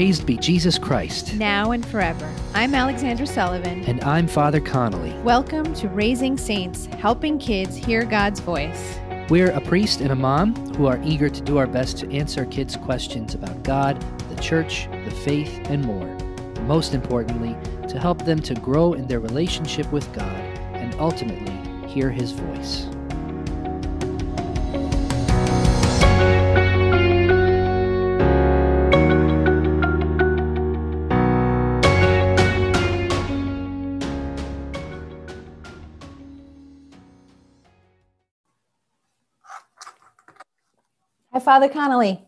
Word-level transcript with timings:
Praised 0.00 0.24
be 0.24 0.38
Jesus 0.38 0.78
Christ. 0.78 1.34
now 1.34 1.72
and 1.72 1.84
forever. 1.84 2.26
I'm 2.54 2.74
Alexandra 2.74 3.26
Sullivan. 3.26 3.84
And 3.84 4.02
I'm 4.02 4.26
Father 4.26 4.58
Connolly. 4.58 5.12
Welcome 5.20 5.74
to 5.74 5.90
Raising 5.90 6.38
Saints, 6.38 6.86
helping 6.86 7.38
kids 7.38 7.76
hear 7.76 8.06
God's 8.06 8.40
voice. 8.40 8.98
We're 9.28 9.50
a 9.50 9.60
priest 9.60 10.00
and 10.00 10.10
a 10.10 10.14
mom 10.14 10.56
who 10.74 10.86
are 10.86 10.98
eager 11.04 11.28
to 11.28 11.40
do 11.42 11.58
our 11.58 11.66
best 11.66 11.98
to 11.98 12.10
answer 12.10 12.46
kids' 12.46 12.76
questions 12.76 13.34
about 13.34 13.62
God, 13.62 14.02
the 14.30 14.40
church, 14.40 14.88
the 15.04 15.10
faith, 15.10 15.60
and 15.68 15.84
more. 15.84 16.08
Most 16.62 16.94
importantly, 16.94 17.54
to 17.86 17.98
help 17.98 18.24
them 18.24 18.40
to 18.40 18.54
grow 18.54 18.94
in 18.94 19.06
their 19.06 19.20
relationship 19.20 19.92
with 19.92 20.10
God 20.14 20.40
and 20.72 20.94
ultimately 20.98 21.86
hear 21.86 22.10
His 22.10 22.32
voice. 22.32 22.86
Father 41.50 41.68
Connolly. 41.68 42.22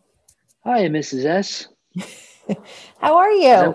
Hi, 0.65 0.81
Mrs. 0.89 1.27
S. 1.27 1.69
How 2.99 3.17
are 3.19 3.31
you? 3.31 3.73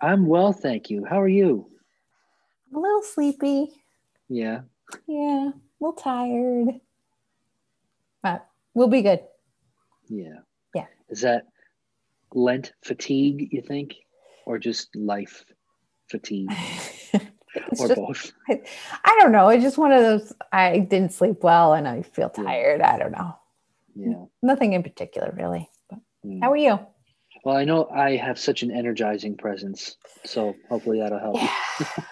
I'm 0.00 0.26
well, 0.26 0.52
thank 0.52 0.90
you. 0.90 1.04
How 1.08 1.20
are 1.20 1.28
you? 1.28 1.68
I'm 2.68 2.78
a 2.78 2.80
little 2.80 3.02
sleepy. 3.02 3.68
Yeah. 4.28 4.62
Yeah, 5.06 5.50
a 5.50 5.54
little 5.78 5.92
tired. 5.92 6.80
But 8.24 8.44
we'll 8.74 8.88
be 8.88 9.02
good. 9.02 9.20
Yeah. 10.08 10.38
Yeah. 10.74 10.86
Is 11.08 11.20
that 11.20 11.46
Lent 12.34 12.72
fatigue, 12.82 13.50
you 13.52 13.62
think? 13.62 13.94
Or 14.46 14.58
just 14.58 14.96
life 14.96 15.44
fatigue? 16.10 16.50
Or 17.78 17.86
just- 17.86 17.94
both? 17.94 18.32
I 19.04 19.16
don't 19.20 19.30
know. 19.30 19.48
It's 19.48 19.62
just 19.62 19.78
one 19.78 19.92
of 19.92 20.02
those. 20.02 20.32
I 20.52 20.80
didn't 20.80 21.12
sleep 21.12 21.44
well 21.44 21.74
and 21.74 21.86
I 21.86 22.02
feel 22.02 22.32
Yeah. 22.36 22.42
tired. 22.42 22.80
I 22.80 22.98
don't 22.98 23.12
know. 23.12 23.36
Yeah. 23.98 24.24
Nothing 24.42 24.72
in 24.74 24.82
particular, 24.82 25.32
really. 25.36 25.68
But 25.90 25.98
Mm. 26.24 26.40
how 26.42 26.50
are 26.52 26.56
you? 26.56 26.78
Well, 27.44 27.56
I 27.56 27.64
know 27.64 27.86
I 27.88 28.16
have 28.16 28.38
such 28.38 28.62
an 28.62 28.70
energizing 28.70 29.36
presence, 29.36 29.96
so 30.24 30.56
hopefully 30.68 30.98
that'll 30.98 31.18
help. 31.20 31.36
Yeah, 31.36 31.54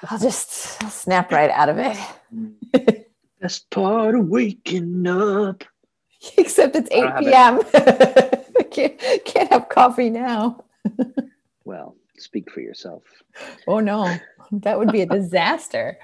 I'll 0.08 0.18
just 0.18 0.82
I'll 0.82 0.90
snap 0.90 1.32
right 1.32 1.50
out 1.50 1.68
of 1.68 1.78
it. 1.78 1.96
Mm. 2.34 3.04
Best 3.40 3.68
part 3.70 4.14
of 4.14 4.28
waking 4.28 5.06
up. 5.06 5.64
Except 6.38 6.76
it's 6.76 6.90
8 6.90 7.18
p.m. 7.18 7.60
I 7.74 8.62
can't, 8.70 8.98
can't 9.24 9.50
have 9.52 9.68
coffee 9.68 10.10
now. 10.10 10.64
Well, 11.64 11.96
speak 12.16 12.48
for 12.52 12.60
yourself. 12.60 13.02
Oh 13.66 13.80
no, 13.80 14.16
that 14.52 14.78
would 14.78 14.92
be 14.92 15.00
a 15.00 15.06
disaster. 15.06 15.98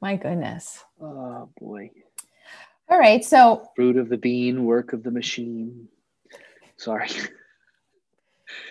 My 0.00 0.16
goodness. 0.16 0.82
Oh 0.98 1.50
boy. 1.60 1.90
All 2.88 2.98
right, 2.98 3.24
so 3.24 3.68
Fruit 3.74 3.96
of 3.96 4.08
the 4.08 4.16
bean, 4.16 4.64
work 4.64 4.92
of 4.92 5.02
the 5.02 5.10
machine. 5.10 5.88
Sorry. 6.76 7.08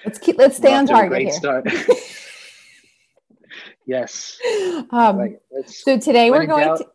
let's 0.05 0.19
keep 0.19 0.37
let's 0.37 0.57
stay 0.57 0.73
on 0.73 0.85
target 0.85 1.23
here. 1.23 1.31
start. 1.31 1.67
yes. 3.85 4.37
Um, 4.89 5.17
right. 5.17 5.35
So 5.65 5.99
today 5.99 6.31
we're 6.31 6.45
going 6.45 6.77
to. 6.77 6.87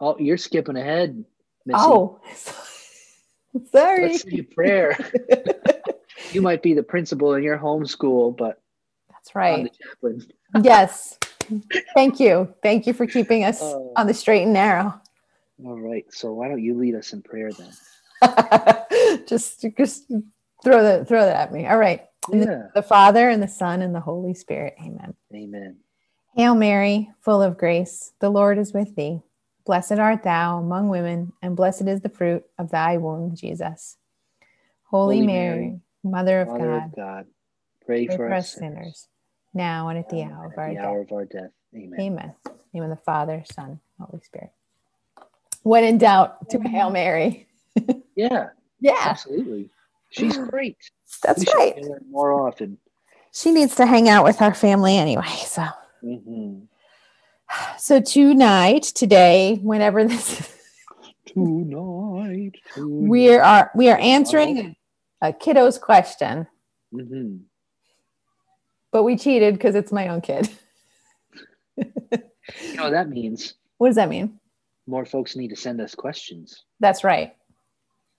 oh, 0.00 0.16
you're 0.18 0.36
skipping 0.36 0.76
ahead. 0.76 1.24
Missy. 1.66 1.78
Oh, 1.80 2.20
sorry. 3.72 4.08
Let's 4.08 4.22
say 4.22 4.38
a 4.38 4.42
prayer. 4.42 4.96
you 6.32 6.42
might 6.42 6.62
be 6.62 6.74
the 6.74 6.82
principal 6.82 7.34
in 7.34 7.42
your 7.42 7.58
homeschool, 7.58 8.36
but 8.36 8.60
That's 9.10 9.34
right. 9.34 9.64
the 9.64 9.70
chaplain. 9.84 10.26
yes. 10.64 11.18
Thank 11.94 12.20
you. 12.20 12.54
Thank 12.62 12.86
you 12.86 12.92
for 12.92 13.06
keeping 13.06 13.44
us 13.44 13.58
Oh. 13.60 13.92
on 13.96 14.06
the 14.06 14.14
straight 14.14 14.42
and 14.44 14.52
narrow. 14.52 15.00
All 15.64 15.80
right. 15.80 16.04
So 16.12 16.32
why 16.32 16.48
don't 16.48 16.62
you 16.62 16.74
lead 16.74 16.94
us 16.94 17.12
in 17.12 17.22
prayer 17.22 17.50
then? 17.52 17.72
just 19.26 19.64
just 19.76 20.12
throw 20.62 20.82
that 20.82 21.08
throw 21.08 21.24
that 21.24 21.36
at 21.36 21.52
me. 21.52 21.66
All 21.66 21.78
right. 21.78 22.06
In 22.32 22.40
the, 22.40 22.70
the 22.74 22.82
Father 22.82 23.28
and 23.28 23.42
the 23.42 23.48
Son 23.48 23.82
and 23.82 23.94
the 23.94 24.00
Holy 24.00 24.34
Spirit. 24.34 24.74
Amen. 24.80 25.14
Amen. 25.34 25.76
Hail 26.34 26.54
Mary, 26.54 27.10
full 27.20 27.42
of 27.42 27.58
grace, 27.58 28.12
the 28.20 28.30
Lord 28.30 28.58
is 28.58 28.72
with 28.72 28.94
thee. 28.96 29.20
Blessed 29.66 29.92
art 29.92 30.22
thou 30.22 30.58
among 30.58 30.88
women, 30.88 31.32
and 31.42 31.56
blessed 31.56 31.88
is 31.88 32.00
the 32.00 32.08
fruit 32.08 32.42
of 32.58 32.70
thy 32.70 32.96
womb, 32.96 33.34
Jesus. 33.36 33.98
Holy, 34.84 35.16
Holy 35.16 35.26
Mary, 35.26 35.56
Mary, 35.58 35.80
Mother 36.02 36.40
of 36.40 36.48
Mother 36.48 36.70
God, 36.70 36.84
of 36.84 36.96
God, 36.96 37.26
pray, 37.84 38.06
pray 38.06 38.16
for, 38.16 38.32
us 38.32 38.54
sinners, 38.54 39.08
now 39.52 39.88
and 39.88 39.98
at 39.98 40.08
the 40.08 40.22
hour 40.22 40.46
of 40.46 40.58
our 40.58 40.68
the 40.68 40.74
death. 40.74 40.84
hour 40.84 41.00
of 41.02 41.12
our 41.12 41.24
death. 41.26 41.50
Amen. 41.76 42.00
Amen. 42.00 42.34
Name 42.72 42.84
of 42.84 42.90
the 42.90 42.96
Father, 42.96 43.44
Son, 43.52 43.80
Holy 44.00 44.22
Spirit. 44.22 44.52
When 45.62 45.84
in 45.84 45.98
doubt, 45.98 46.48
do 46.48 46.60
a 46.64 46.68
Hail 46.68 46.90
Mary. 46.90 47.48
Yeah, 48.14 48.48
Yeah, 48.78 48.94
absolutely. 49.00 49.70
She's 50.10 50.36
great. 50.36 50.76
that's 51.22 51.46
we 51.46 51.52
right. 51.54 51.82
more 52.10 52.30
often. 52.46 52.76
She 53.32 53.50
needs 53.50 53.74
to 53.76 53.86
hang 53.86 54.10
out 54.10 54.22
with 54.24 54.42
our 54.42 54.52
family 54.52 54.98
anyway. 54.98 55.24
So, 55.46 55.64
hmm 56.02 56.58
so 57.78 58.00
tonight, 58.02 58.82
today, 58.82 59.58
whenever 59.62 60.04
this, 60.04 60.54
Tonight. 61.26 62.56
we 62.76 63.30
are 63.30 63.70
we 63.74 63.88
are 63.88 63.98
answering 63.98 64.76
a, 65.22 65.28
a 65.28 65.32
kiddo's 65.32 65.78
question, 65.78 66.46
hmm 66.92 67.36
but 68.90 69.04
we 69.04 69.16
cheated 69.16 69.54
because 69.54 69.74
it's 69.74 69.90
my 69.92 70.08
own 70.08 70.20
kid. 70.20 70.50
You 72.60 72.74
know 72.76 72.84
what 72.84 72.90
that 72.90 73.08
means? 73.08 73.54
What 73.78 73.88
does 73.88 73.96
that 73.96 74.10
mean? 74.10 74.38
More 74.92 75.06
folks 75.06 75.36
need 75.36 75.48
to 75.48 75.56
send 75.56 75.80
us 75.80 75.94
questions. 75.94 76.64
That's 76.78 77.02
right. 77.02 77.34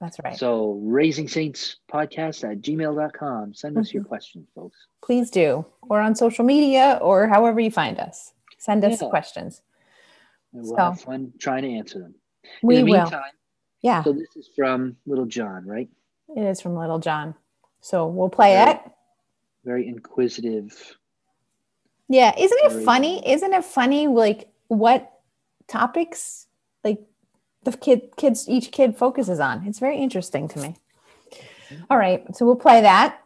That's 0.01 0.17
right. 0.23 0.35
So, 0.35 0.79
Raising 0.81 1.27
Saints 1.27 1.75
podcast 1.87 2.43
at 2.51 2.61
gmail.com. 2.61 3.53
Send 3.53 3.77
us 3.77 3.89
Mm-hmm. 3.89 3.97
your 3.97 4.03
questions, 4.05 4.47
folks. 4.55 4.75
Please 5.05 5.29
do, 5.29 5.63
or 5.83 6.01
on 6.01 6.15
social 6.15 6.43
media, 6.43 6.97
or 6.99 7.27
however 7.27 7.59
you 7.59 7.69
find 7.69 7.99
us. 7.99 8.33
Send 8.57 8.83
us 8.83 8.99
Yeah. 8.99 9.09
questions. 9.09 9.61
And 10.51 10.63
we'll 10.63 10.71
So- 10.75 10.83
have 10.83 10.99
fun 10.99 11.33
trying 11.37 11.61
to 11.61 11.69
answer 11.73 11.99
them. 11.99 12.15
We 12.63 12.77
In 12.77 12.85
the 12.85 12.91
will. 12.93 13.11
Yeah, 13.83 14.03
so 14.03 14.11
this 14.13 14.35
is 14.35 14.49
from 14.55 14.97
Little 15.05 15.25
John, 15.27 15.67
right? 15.67 15.89
it 16.35 16.41
is 16.41 16.59
from 16.59 16.75
Little 16.75 16.97
John. 16.97 17.35
So 17.81 18.07
we'll 18.07 18.29
play 18.29 18.53
Very- 18.55 18.71
it. 18.71 18.79
Very 19.63 19.87
inquisitive. 19.87 20.97
Yeah, 22.09 22.33
isn't 22.35 22.59
it 22.65 22.71
Very 22.71 22.83
funny? 22.83 23.29
Isn't 23.29 23.53
it 23.53 23.63
funny 23.63 24.07
like 24.07 24.51
what 24.69 25.11
topics 25.67 26.47
like 26.83 26.99
the 27.63 27.71
kid 27.71 28.15
kids 28.17 28.47
each 28.49 28.71
kid 28.71 28.97
focuses 28.97 29.39
on? 29.39 29.65
It's 29.67 29.79
very 29.79 29.97
interesting 29.97 30.47
to 30.49 30.59
me. 30.59 30.75
All 31.89 31.97
right, 31.97 32.23
so 32.35 32.45
we'll 32.45 32.55
play 32.55 32.81
that. 32.81 33.19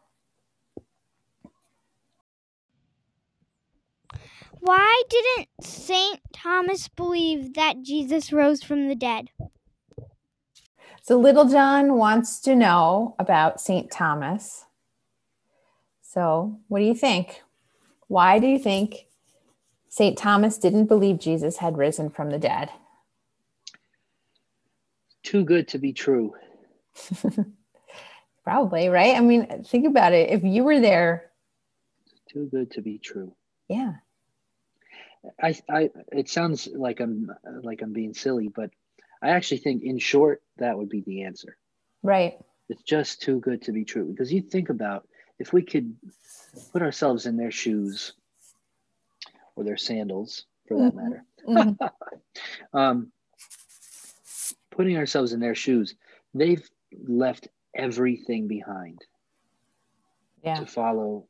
Why 4.60 5.04
didn't 5.10 5.48
St. 5.62 6.20
Thomas 6.34 6.88
believe 6.88 7.54
that 7.54 7.84
Jesus 7.84 8.34
rose 8.34 8.64
from 8.64 8.88
the 8.88 8.96
dead? 8.96 9.30
So 11.02 11.18
Little 11.18 11.48
John 11.48 11.94
wants 11.96 12.40
to 12.42 12.56
know 12.56 13.16
about 13.18 13.62
St. 13.62 13.90
Thomas. 13.90 14.66
So, 16.02 16.60
what 16.68 16.80
do 16.80 16.86
you 16.86 16.96
think? 16.96 17.44
Why 18.08 18.40
do 18.40 18.48
you 18.48 18.60
think 18.60 19.08
St. 19.88 20.18
Thomas 20.18 20.58
didn't 20.58 20.88
believe 20.88 21.20
Jesus 21.20 21.58
had 21.58 21.78
risen 21.78 22.10
from 22.10 22.30
the 22.30 22.40
dead? 22.40 22.70
Too 25.28 25.44
good 25.44 25.68
to 25.70 25.78
be 25.78 25.92
true. 25.92 26.34
Probably, 28.46 28.88
right? 28.88 29.14
I 29.18 29.20
mean, 29.20 29.64
think 29.66 29.86
about 29.86 30.14
it. 30.14 30.30
If 30.30 30.46
you 30.46 30.64
were 30.64 30.80
there, 30.80 31.32
Too 32.32 32.48
good 32.50 32.72
to 32.72 32.82
be 32.82 32.98
true. 32.98 33.34
yeah. 33.68 33.96
I, 35.44 35.54
I, 35.70 35.90
it 36.14 36.30
sounds 36.30 36.70
like 36.74 37.02
I'm 37.02 37.30
like 37.62 37.82
I'm 37.82 37.92
being 37.92 38.14
silly, 38.14 38.48
but 38.48 38.70
I 39.22 39.32
actually 39.32 39.58
think, 39.58 39.84
in 39.84 40.00
short, 40.00 40.42
that 40.60 40.78
would 40.78 40.88
be 40.88 41.02
the 41.02 41.24
answer. 41.24 41.58
Right. 42.04 42.38
It's 42.70 42.84
just 42.84 43.22
too 43.22 43.42
good 43.42 43.64
to 43.64 43.74
be 43.74 43.84
true 43.84 44.06
because 44.06 44.32
you 44.32 44.42
think 44.42 44.70
about 44.70 45.06
if 45.40 45.52
we 45.52 45.62
could 45.64 45.94
put 46.72 46.82
ourselves 46.82 47.26
in 47.26 47.36
their 47.36 47.52
shoes 47.52 48.14
or 49.58 49.66
their 49.66 49.76
sandals, 49.76 50.46
for 50.70 50.78
that 50.78 50.94
Mhm. 50.94 50.96
matter. 50.96 51.26
Mhm. 51.46 51.78
um, 52.74 53.12
putting 54.78 54.96
ourselves 54.96 55.34
in 55.34 55.40
their 55.40 55.56
shoes, 55.56 55.96
they've 56.36 56.70
left 57.08 57.48
everything 57.76 58.48
behind 58.48 59.00
Yeah. 60.44 60.60
to 60.60 60.66
follow 60.68 61.28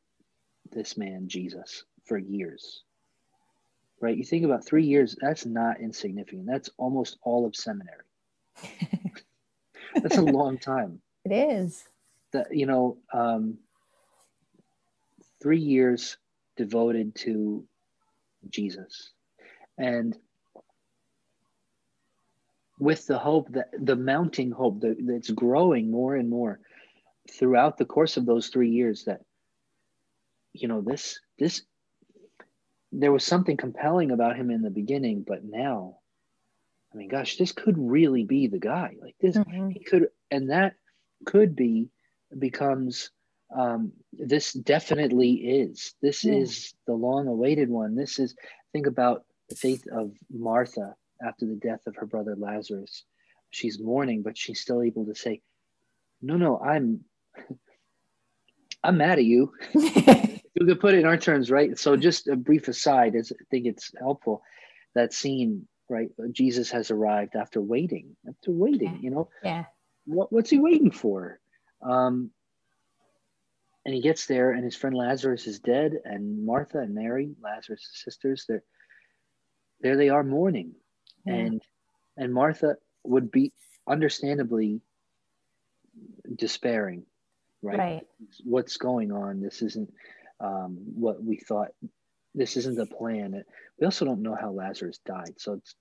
this 0.70 0.96
man 0.98 1.28
Jesus 1.28 1.84
for 2.04 2.18
years. 2.18 2.84
Right? 4.00 4.16
You 4.16 4.22
think 4.22 4.44
about 4.44 4.64
three 4.64 4.84
years, 4.84 5.16
that's 5.20 5.46
not 5.46 5.80
insignificant. 5.80 6.46
That's 6.46 6.70
almost 6.76 7.18
all 7.22 7.46
of 7.46 7.56
seminary. 7.56 8.04
That's 10.02 10.18
a 10.18 10.22
long 10.22 10.58
time. 10.58 11.00
It 11.24 11.32
is. 11.32 11.84
That 12.32 12.54
you 12.54 12.66
know, 12.66 12.98
um, 13.12 13.58
three 15.42 15.58
years 15.58 16.18
devoted 16.56 17.14
to 17.16 17.64
Jesus. 18.50 19.12
And 19.78 20.16
with 22.78 23.06
the 23.06 23.18
hope 23.18 23.48
that 23.52 23.68
the 23.78 23.96
mounting 23.96 24.50
hope 24.50 24.80
that, 24.80 24.96
that's 25.00 25.30
growing 25.30 25.90
more 25.90 26.14
and 26.16 26.28
more 26.28 26.60
throughout 27.30 27.76
the 27.76 27.84
course 27.84 28.16
of 28.16 28.26
those 28.26 28.48
three 28.48 28.70
years 28.70 29.04
that 29.04 29.20
you 30.52 30.68
know 30.68 30.80
this 30.80 31.20
this 31.38 31.62
there 32.92 33.12
was 33.12 33.24
something 33.24 33.56
compelling 33.56 34.10
about 34.10 34.36
him 34.36 34.50
in 34.50 34.62
the 34.62 34.70
beginning 34.70 35.22
but 35.26 35.44
now 35.44 35.98
i 36.92 36.96
mean 36.96 37.08
gosh 37.08 37.36
this 37.36 37.52
could 37.52 37.76
really 37.76 38.24
be 38.24 38.46
the 38.46 38.58
guy 38.58 38.96
like 39.02 39.14
this 39.20 39.36
Mhm. 39.36 39.72
he 39.72 39.80
could 39.80 40.08
and 40.30 40.50
that 40.50 40.74
could 41.26 41.54
be 41.54 41.90
becomes 42.38 43.10
um 43.54 43.92
this 44.12 44.52
definitely 44.52 45.32
is 45.32 45.94
this 46.00 46.24
Yeah. 46.24 46.34
is 46.34 46.74
the 46.86 46.94
long 46.94 47.26
awaited 47.28 47.68
one 47.68 47.94
this 47.94 48.18
is 48.18 48.34
think 48.72 48.86
about 48.86 49.24
the 49.48 49.56
faith 49.56 49.86
of 49.88 50.12
martha 50.30 50.94
after 51.26 51.46
the 51.46 51.56
death 51.56 51.80
of 51.86 51.96
her 51.96 52.06
brother 52.06 52.36
lazarus 52.36 53.04
she's 53.50 53.80
mourning 53.80 54.22
but 54.22 54.36
she's 54.36 54.60
still 54.60 54.82
able 54.82 55.06
to 55.06 55.14
say 55.14 55.40
no 56.22 56.36
no 56.36 56.58
i'm 56.58 57.00
i'm 58.84 58.96
mad 58.98 59.18
at 59.18 59.24
you 59.24 59.52
you 60.58 60.66
could 60.66 60.80
put 60.80 60.94
it 60.94 61.00
in 61.00 61.06
our 61.06 61.16
terms, 61.16 61.50
right? 61.50 61.78
So 61.78 61.96
just 61.96 62.28
a 62.28 62.36
brief 62.36 62.68
aside, 62.68 63.14
is 63.14 63.32
I 63.32 63.44
think 63.50 63.66
it's 63.66 63.92
helpful. 63.98 64.42
That 64.94 65.12
scene, 65.12 65.68
right? 65.88 66.08
Jesus 66.32 66.70
has 66.70 66.90
arrived 66.90 67.36
after 67.36 67.60
waiting, 67.60 68.16
after 68.28 68.50
waiting. 68.50 68.94
Yeah. 68.94 69.00
You 69.00 69.10
know, 69.10 69.28
yeah. 69.44 69.64
what, 70.06 70.32
what's 70.32 70.50
he 70.50 70.58
waiting 70.58 70.90
for? 70.90 71.38
Um, 71.82 72.30
and 73.84 73.94
he 73.94 74.02
gets 74.02 74.26
there, 74.26 74.50
and 74.50 74.64
his 74.64 74.76
friend 74.76 74.96
Lazarus 74.96 75.46
is 75.46 75.60
dead, 75.60 75.92
and 76.04 76.44
Martha 76.44 76.78
and 76.78 76.94
Mary, 76.94 77.30
Lazarus' 77.40 78.02
sisters, 78.04 78.44
they're 78.48 78.64
there. 79.80 79.96
They 79.96 80.08
are 80.08 80.24
mourning, 80.24 80.72
Yeah. 81.28 81.34
and 81.34 81.62
and 82.16 82.34
Martha 82.34 82.76
would 83.04 83.30
be 83.30 83.52
understandably 83.86 84.80
despairing, 86.34 87.04
right? 87.62 87.78
Right. 87.78 88.06
what's 88.44 88.76
going 88.76 89.12
on. 89.12 89.40
This 89.40 89.62
isn't 89.62 89.92
um, 90.40 90.78
what 90.94 91.22
we 91.22 91.36
thought. 91.38 91.68
This 92.34 92.56
isn't 92.56 92.76
the 92.76 92.86
plan. 92.86 93.42
We 93.80 93.84
also 93.84 94.04
don't 94.04 94.22
know 94.22 94.36
how 94.38 94.50
Lazarus 94.50 94.98
died. 95.04 95.34
So 95.38 95.54
it's 95.54 95.74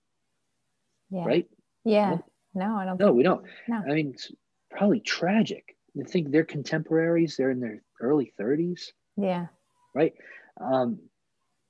Yeah. 1.10 1.26
right. 1.26 1.48
Yeah. 1.84 2.18
No, 2.54 2.76
I 2.76 2.86
don't 2.86 3.00
No, 3.00 3.14
we 3.14 3.24
don't. 3.24 3.46
No. 3.68 3.78
I 3.78 3.94
mean, 3.94 4.12
it's 4.14 4.32
probably 4.72 5.00
tragic. 5.00 5.76
I 6.00 6.04
think 6.04 6.32
they're 6.32 6.44
contemporaries. 6.46 7.36
They're 7.38 7.52
in 7.52 7.60
their 7.60 7.82
early 8.02 8.34
30s, 8.40 8.92
yeah. 9.16 9.48
right? 9.94 10.14
Um, 10.60 11.00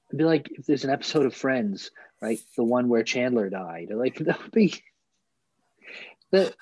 it'd 0.10 0.18
be 0.18 0.24
like 0.26 0.50
if 0.52 0.66
there's 0.66 0.84
an 0.84 0.90
episode 0.90 1.26
of 1.26 1.34
Friends, 1.34 1.92
right? 2.22 2.40
The 2.56 2.64
one 2.64 2.90
where 2.90 3.04
Chandler 3.04 3.50
died. 3.50 3.90
Like 3.94 4.18
that 4.20 4.42
would 4.42 4.52
be 4.52 4.74
the 6.32 6.54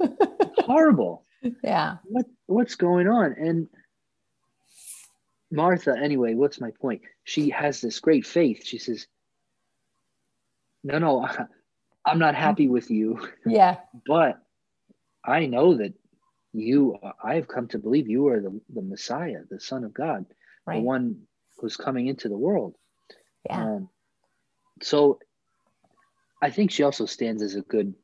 horrible. 0.58 1.24
Yeah. 1.62 1.96
what 2.04 2.24
what's 2.46 2.74
going 2.76 3.06
on 3.06 3.34
and 3.38 3.68
martha 5.50 5.94
anyway 6.02 6.32
what's 6.32 6.58
my 6.58 6.70
point 6.80 7.02
she 7.24 7.50
has 7.50 7.82
this 7.82 8.00
great 8.00 8.26
faith 8.26 8.64
she 8.64 8.78
says 8.78 9.06
no 10.82 10.98
no 10.98 11.28
i'm 12.06 12.18
not 12.18 12.34
happy 12.34 12.66
with 12.66 12.90
you 12.90 13.28
Yeah. 13.44 13.76
but 14.06 14.38
i 15.22 15.44
know 15.44 15.74
that 15.76 15.92
you 16.54 16.96
i 17.22 17.34
have 17.34 17.46
come 17.46 17.68
to 17.68 17.78
believe 17.78 18.08
you 18.08 18.26
are 18.28 18.40
the, 18.40 18.58
the 18.74 18.80
messiah 18.82 19.40
the 19.50 19.60
son 19.60 19.84
of 19.84 19.92
god 19.92 20.24
Right. 20.66 20.76
the 20.76 20.80
one 20.82 21.20
who's 21.58 21.76
coming 21.76 22.06
into 22.06 22.30
the 22.30 22.38
world 22.38 22.74
Yeah. 23.44 23.64
um, 23.64 23.88
so 24.82 25.18
I 26.42 26.50
think 26.50 26.70
she 26.70 26.82
also 26.82 27.06
stands 27.06 27.42
as 27.42 27.54
a 27.54 27.62
good 27.62 27.94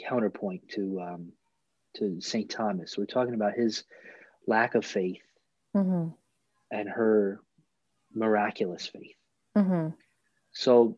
counterpoint 0.00 0.68
to 0.70 1.00
um, 1.00 1.32
to 1.96 2.20
Saint 2.20 2.50
Thomas. 2.50 2.96
We're 2.98 3.06
talking 3.06 3.34
about 3.34 3.54
his 3.54 3.84
lack 4.46 4.74
of 4.74 4.84
faith 4.84 5.22
hmm 5.72 6.08
and 6.70 6.88
her 6.88 7.40
miraculous 8.14 8.86
faith. 8.86 9.14
hmm 9.56 9.88
So 10.52 10.96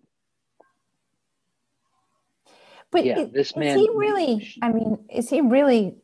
But 2.91 3.05
Yeah, 3.05 3.25
this 3.33 3.51
is 3.51 3.57
man- 3.57 3.79
he 3.79 3.89
really? 3.95 4.55
I 4.63 4.73
mean, 4.73 4.99
is 5.13 5.29
he 5.31 5.41
really? 5.41 5.97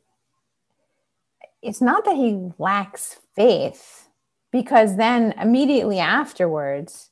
It's 1.62 1.80
not 1.80 2.04
that 2.04 2.16
he 2.16 2.50
lacks 2.58 3.20
faith, 3.34 4.08
because 4.52 4.96
then 4.96 5.32
immediately 5.40 5.98
afterwards, 5.98 7.10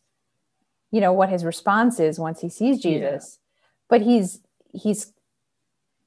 you 0.92 1.00
know 1.00 1.12
what 1.12 1.28
his 1.30 1.44
response 1.44 1.98
is 1.98 2.18
once 2.20 2.40
he 2.40 2.48
sees 2.48 2.84
Yeah. 2.84 2.90
Jesus. 2.92 3.38
But 3.88 4.02
he's 4.02 4.40
he's 4.72 5.12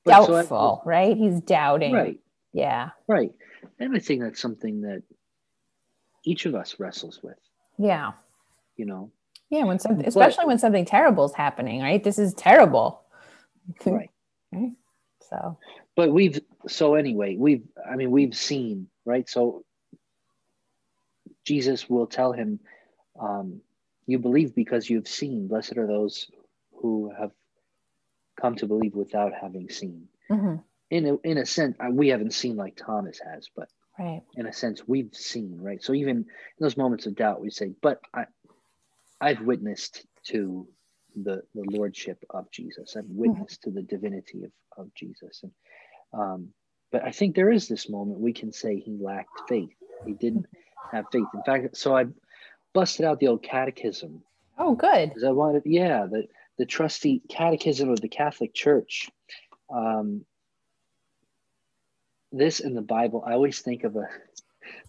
but 0.05 0.25
so 0.25 0.33
I- 0.35 0.41
doubtful, 0.41 0.81
right? 0.85 1.17
He's 1.17 1.41
doubting. 1.41 1.93
right, 1.93 2.19
Yeah. 2.53 2.91
right, 3.07 3.33
and 3.79 3.95
I 3.95 3.99
think 3.99 4.21
that's 4.21 4.39
something 4.39 4.81
that 4.81 5.03
each 6.23 6.45
of 6.45 6.55
us 6.55 6.79
wrestles 6.79 7.19
with. 7.21 7.37
Yeah. 7.77 8.13
You 8.77 8.85
know, 8.85 9.11
Yeah. 9.49 9.65
When 9.65 9.79
something, 9.79 9.99
But- 9.99 10.07
especially 10.07 10.45
when 10.45 10.57
something 10.59 10.85
terrible 10.85 11.25
is 11.25 11.33
happening, 11.33 11.81
right? 11.81 12.03
This 12.03 12.17
is 12.19 12.33
terrible. 12.33 13.01
right. 13.85 14.09
Right? 14.51 14.71
So. 15.29 15.57
but 15.95 16.11
we've 16.13 16.39
so 16.67 16.93
anyway 16.95 17.35
we've 17.35 17.63
i 17.91 17.95
mean 17.95 18.11
we've 18.11 18.35
seen 18.35 18.87
right 19.05 19.27
so 19.27 19.63
jesus 21.45 21.89
will 21.89 22.05
tell 22.07 22.31
him 22.31 22.59
um, 23.19 23.61
you 24.07 24.19
believe 24.19 24.55
because 24.55 24.89
you've 24.89 25.07
seen. 25.07 25.47
Blessed 25.47 25.77
are 25.77 25.87
those 25.87 26.27
who 26.81 27.11
have 27.17 27.31
come 28.39 28.55
to 28.57 28.67
believe 28.67 28.95
without 28.95 29.33
having 29.33 29.69
seen. 29.69 30.07
Mhm, 30.31 30.63
in 30.89 31.05
a, 31.07 31.15
in 31.23 31.37
a 31.37 31.45
sense 31.45 31.75
uh, 31.79 31.89
we 31.91 32.09
haven't 32.09 32.33
seen 32.33 32.55
like 32.55 32.75
thomas 32.75 33.19
has 33.19 33.49
but 33.55 33.67
Right. 33.99 34.21
in 34.35 34.45
a 34.45 34.53
sense 34.53 34.87
we've 34.87 35.13
seen 35.15 35.57
right? 35.61 35.81
So 35.83 35.93
even 35.93 36.17
in 36.17 36.25
those 36.59 36.77
moments 36.77 37.05
of 37.07 37.15
doubt 37.15 37.41
we 37.41 37.49
say 37.49 37.73
but 37.81 37.99
i 38.13 38.25
i've 39.21 39.41
witnessed 39.41 40.05
to 40.25 40.67
the 41.15 41.43
the 41.55 41.63
lordship 41.77 42.23
of 42.29 42.51
jesus. 42.51 42.95
I've 42.97 43.05
witnessed 43.09 43.63
to 43.63 43.71
the 43.71 43.81
divinity 43.83 44.43
of, 44.43 44.51
of 44.77 44.93
jesus. 44.95 45.43
And 45.43 45.51
um 46.13 46.49
but 46.91 47.03
i 47.03 47.11
think 47.11 47.35
there 47.35 47.51
is 47.51 47.67
this 47.67 47.89
moment 47.89 48.19
we 48.19 48.33
can 48.33 48.51
say 48.51 48.79
he 48.79 48.97
lacked 48.99 49.43
faith. 49.47 49.75
He 50.05 50.13
didn't 50.13 50.47
have 50.91 51.09
faith. 51.11 51.29
In 51.33 51.43
fact 51.43 51.77
so 51.77 51.95
i 51.97 52.05
busted 52.75 53.05
out 53.05 53.19
the 53.19 53.27
old 53.29 53.41
catechism. 53.41 54.21
Oh, 54.59 54.75
good. 54.75 55.09
because 55.09 55.23
i 55.23 55.31
wanted 55.31 55.63
yeah 55.65 56.05
the 56.05 56.27
the 56.59 56.65
trusty 56.65 57.21
catechism 57.27 57.89
of 57.89 57.99
the 57.99 58.07
catholic 58.07 58.53
church. 58.53 59.09
Um 59.73 60.25
this 62.31 62.59
in 62.59 62.73
the 62.73 62.81
bible 62.81 63.23
i 63.25 63.33
always 63.33 63.59
think 63.61 63.83
of 63.83 63.95
a 63.95 64.07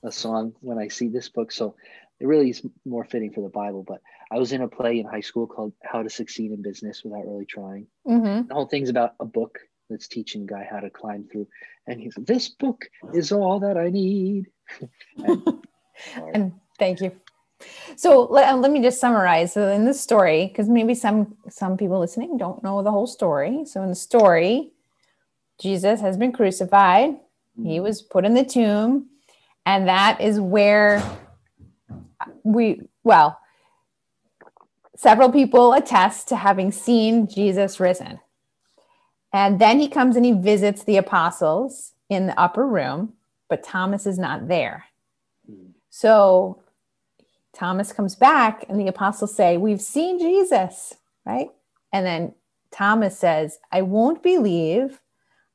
a 0.02 0.10
song 0.12 0.52
when 0.60 0.78
i 0.78 0.88
see 0.88 1.08
this 1.08 1.28
book 1.28 1.52
so 1.52 1.74
it 2.18 2.26
really 2.26 2.50
is 2.50 2.62
more 2.84 3.04
fitting 3.04 3.30
for 3.32 3.40
the 3.42 3.48
bible 3.48 3.84
but 3.86 4.00
i 4.32 4.38
was 4.38 4.52
in 4.52 4.62
a 4.62 4.68
play 4.68 4.98
in 4.98 5.06
high 5.06 5.20
school 5.20 5.46
called 5.46 5.72
how 5.82 6.02
to 6.02 6.10
succeed 6.10 6.50
in 6.50 6.62
business 6.62 7.02
without 7.04 7.26
really 7.26 7.44
trying. 7.46 7.86
Hmm 8.06 8.42
the 8.48 8.54
whole 8.54 8.66
thing's 8.66 8.88
about 8.90 9.14
a 9.20 9.24
book 9.24 9.58
that's 9.90 10.08
teaching 10.08 10.42
a 10.42 10.46
guy 10.46 10.66
how 10.68 10.80
to 10.80 10.90
climb 10.90 11.28
through 11.30 11.46
and 11.86 12.00
he's 12.00 12.14
this 12.16 12.48
book 12.48 12.86
is 13.14 13.32
all 13.32 13.60
that 13.60 13.76
i 13.76 13.88
need. 13.90 14.46
And- 15.24 15.42
And 16.34 16.52
thank 16.78 17.00
you. 17.00 17.12
So 17.96 18.24
let, 18.24 18.52
uh, 18.52 18.56
let 18.56 18.70
me 18.70 18.82
just 18.82 19.00
summarize. 19.00 19.52
So 19.52 19.68
in 19.68 19.84
this 19.84 20.00
story, 20.00 20.46
because 20.46 20.68
maybe 20.68 20.94
some 20.94 21.36
some 21.48 21.76
people 21.76 21.98
listening 21.98 22.36
don't 22.36 22.62
know 22.62 22.82
the 22.82 22.90
whole 22.90 23.06
story. 23.06 23.64
So 23.64 23.82
in 23.82 23.88
the 23.88 23.94
story, 23.94 24.72
Jesus 25.58 26.00
has 26.00 26.16
been 26.16 26.32
crucified. 26.32 27.16
He 27.62 27.80
was 27.80 28.02
put 28.02 28.26
in 28.26 28.34
the 28.34 28.44
tomb, 28.44 29.06
and 29.64 29.88
that 29.88 30.20
is 30.20 30.38
where 30.38 31.02
we 32.42 32.82
well, 33.02 33.38
several 34.96 35.30
people 35.32 35.72
attest 35.72 36.28
to 36.28 36.36
having 36.36 36.70
seen 36.70 37.28
Jesus 37.28 37.80
risen. 37.80 38.20
And 39.32 39.58
then 39.58 39.80
he 39.80 39.88
comes 39.88 40.16
and 40.16 40.24
he 40.24 40.32
visits 40.32 40.84
the 40.84 40.96
apostles 40.96 41.92
in 42.08 42.26
the 42.26 42.38
upper 42.38 42.66
room, 42.66 43.14
but 43.48 43.62
Thomas 43.62 44.06
is 44.06 44.18
not 44.18 44.48
there. 44.48 44.84
Mm. 45.50 45.72
So 45.90 46.62
Thomas 47.56 47.90
comes 47.92 48.14
back, 48.14 48.66
and 48.68 48.78
the 48.78 48.86
apostles 48.86 49.34
say, 49.34 49.56
We've 49.56 49.80
seen 49.80 50.18
Jesus, 50.18 50.94
right? 51.24 51.48
And 51.92 52.04
then 52.04 52.34
Thomas 52.70 53.18
says, 53.18 53.58
I 53.72 53.80
won't 53.82 54.22
believe 54.22 55.00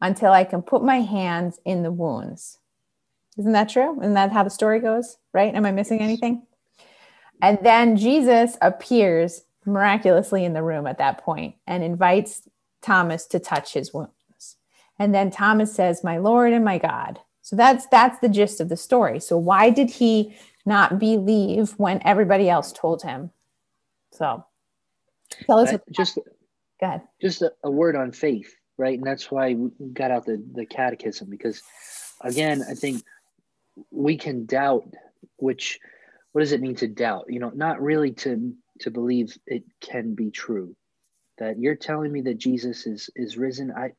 until 0.01 0.31
I 0.31 0.43
can 0.43 0.63
put 0.63 0.84
my 0.84 1.01
hands 1.01 1.60
in 1.63 1.84
the 1.84 1.91
wounds. 1.91 2.58
Isn't 3.38 3.51
that 3.51 3.70
true? 3.70 4.00
Isn't 4.01 4.15
that 4.15 4.31
how 4.31 4.43
the 4.43 4.50
story 4.50 4.79
goes? 4.79 5.17
Right? 5.31 5.53
Am 5.53 5.65
I 5.65 5.72
missing 5.72 6.00
anything? 6.00 6.48
And 7.41 7.60
then 7.62 7.96
Jesus 7.98 8.58
appears 8.62 9.43
miraculously 9.65 10.43
in 10.43 10.53
the 10.53 10.63
room 10.63 10.88
at 10.88 10.98
that 10.98 11.20
point 11.20 11.55
and 11.67 11.84
invites 11.84 12.48
Thomas 12.81 13.27
to 13.27 13.39
touch 13.39 13.74
his 13.74 13.93
wounds. 13.93 14.58
And 14.98 15.13
then 15.13 15.29
Thomas 15.31 15.74
says, 15.74 16.03
"My 16.03 16.17
Lord 16.17 16.51
and 16.53 16.65
my 16.65 16.77
God." 16.77 17.20
So 17.41 17.55
that's 17.55 17.86
that's 17.88 18.20
the 18.20 18.29
gist 18.29 18.60
of 18.60 18.70
the 18.70 18.77
story. 18.77 19.20
So 19.20 19.38
why 19.38 19.70
did 19.70 19.89
he 19.89 20.36
not 20.65 21.00
believe 21.00 21.72
when 21.77 22.01
everybody 22.06 22.50
else 22.50 22.72
told 22.72 23.03
him. 23.03 23.32
So 24.12 24.46
tell 25.46 25.60
us. 25.60 25.74
Uh, 25.74 25.77
just 25.91 26.15
go 26.15 26.88
ahead. 26.88 27.01
Just 27.22 27.41
a, 27.41 27.53
a 27.63 27.72
word 27.72 27.96
on 27.96 28.12
faith, 28.12 28.56
right? 28.77 28.98
And 28.98 29.06
that's 29.06 29.32
why 29.32 29.53
we 29.53 29.70
got 29.94 30.12
out 30.12 30.25
the 30.25 30.44
the 30.53 30.65
catechism 30.65 31.30
because, 31.30 31.62
again, 32.22 32.63
I 32.70 32.74
think 32.74 33.03
we 33.89 34.18
can 34.18 34.46
doubt 34.46 34.86
which 35.38 35.80
what 36.32 36.41
does 36.41 36.51
it 36.51 36.62
mean 36.62 36.75
to 36.75 36.88
doubt 36.88 37.25
you 37.30 37.39
know 37.39 37.51
not 37.53 37.82
really 37.82 38.12
to 38.12 38.53
to 38.80 38.91
believe 38.91 39.38
it 39.46 39.63
can 39.80 40.13
be 40.15 40.32
true 40.32 40.75
that 41.38 41.60
you're 41.60 41.75
telling 41.75 42.12
me 42.12 42.22
that 42.22 42.38
jesus 42.38 42.86
is 42.86 43.10
is 43.15 43.38
risen 43.38 43.72
i 43.72 43.91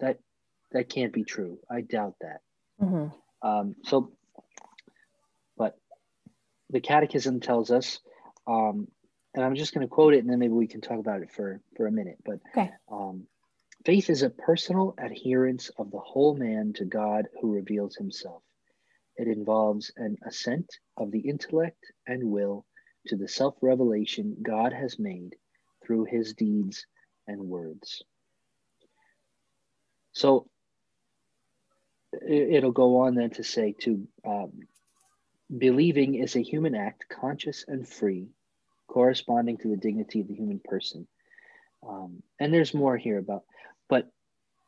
that 0.00 0.18
that 0.72 0.88
can't 0.88 1.12
be 1.12 1.24
true 1.24 1.58
i 1.70 1.80
doubt 1.80 2.14
that 2.20 2.40
mm-hmm. 2.80 3.48
um, 3.48 3.74
so 3.84 4.12
the 6.70 6.80
catechism 6.80 7.40
tells 7.40 7.70
us 7.70 8.00
um, 8.46 8.88
and 9.34 9.44
i'm 9.44 9.54
just 9.54 9.74
going 9.74 9.86
to 9.86 9.92
quote 9.92 10.14
it 10.14 10.20
and 10.20 10.30
then 10.30 10.38
maybe 10.38 10.52
we 10.52 10.66
can 10.66 10.80
talk 10.80 10.98
about 10.98 11.22
it 11.22 11.30
for 11.30 11.60
for 11.76 11.86
a 11.86 11.92
minute 11.92 12.18
but 12.24 12.40
okay. 12.56 12.70
um, 12.90 13.26
faith 13.84 14.10
is 14.10 14.22
a 14.22 14.30
personal 14.30 14.94
adherence 14.98 15.70
of 15.78 15.90
the 15.90 15.98
whole 15.98 16.34
man 16.34 16.72
to 16.74 16.84
god 16.84 17.26
who 17.40 17.52
reveals 17.52 17.96
himself 17.96 18.42
it 19.16 19.28
involves 19.28 19.92
an 19.96 20.16
assent 20.26 20.66
of 20.96 21.10
the 21.10 21.20
intellect 21.20 21.92
and 22.06 22.22
will 22.24 22.66
to 23.06 23.16
the 23.16 23.28
self 23.28 23.54
revelation 23.60 24.36
God 24.42 24.72
has 24.72 24.98
made 24.98 25.36
through 25.84 26.04
his 26.04 26.34
deeds 26.34 26.86
and 27.26 27.40
words. 27.40 28.02
So 30.12 30.48
it'll 32.26 32.72
go 32.72 33.00
on 33.00 33.14
then 33.14 33.30
to 33.30 33.44
say 33.44 33.74
to 33.80 34.06
um, 34.24 34.52
believing 35.56 36.14
is 36.14 36.36
a 36.36 36.42
human 36.42 36.74
act, 36.74 37.04
conscious 37.08 37.64
and 37.66 37.86
free, 37.88 38.28
corresponding 38.86 39.58
to 39.58 39.68
the 39.68 39.76
dignity 39.76 40.20
of 40.20 40.28
the 40.28 40.34
human 40.34 40.60
person. 40.64 41.06
Um, 41.86 42.22
and 42.40 42.52
there's 42.52 42.74
more 42.74 42.96
here 42.96 43.18
about, 43.18 43.42
but 43.88 44.10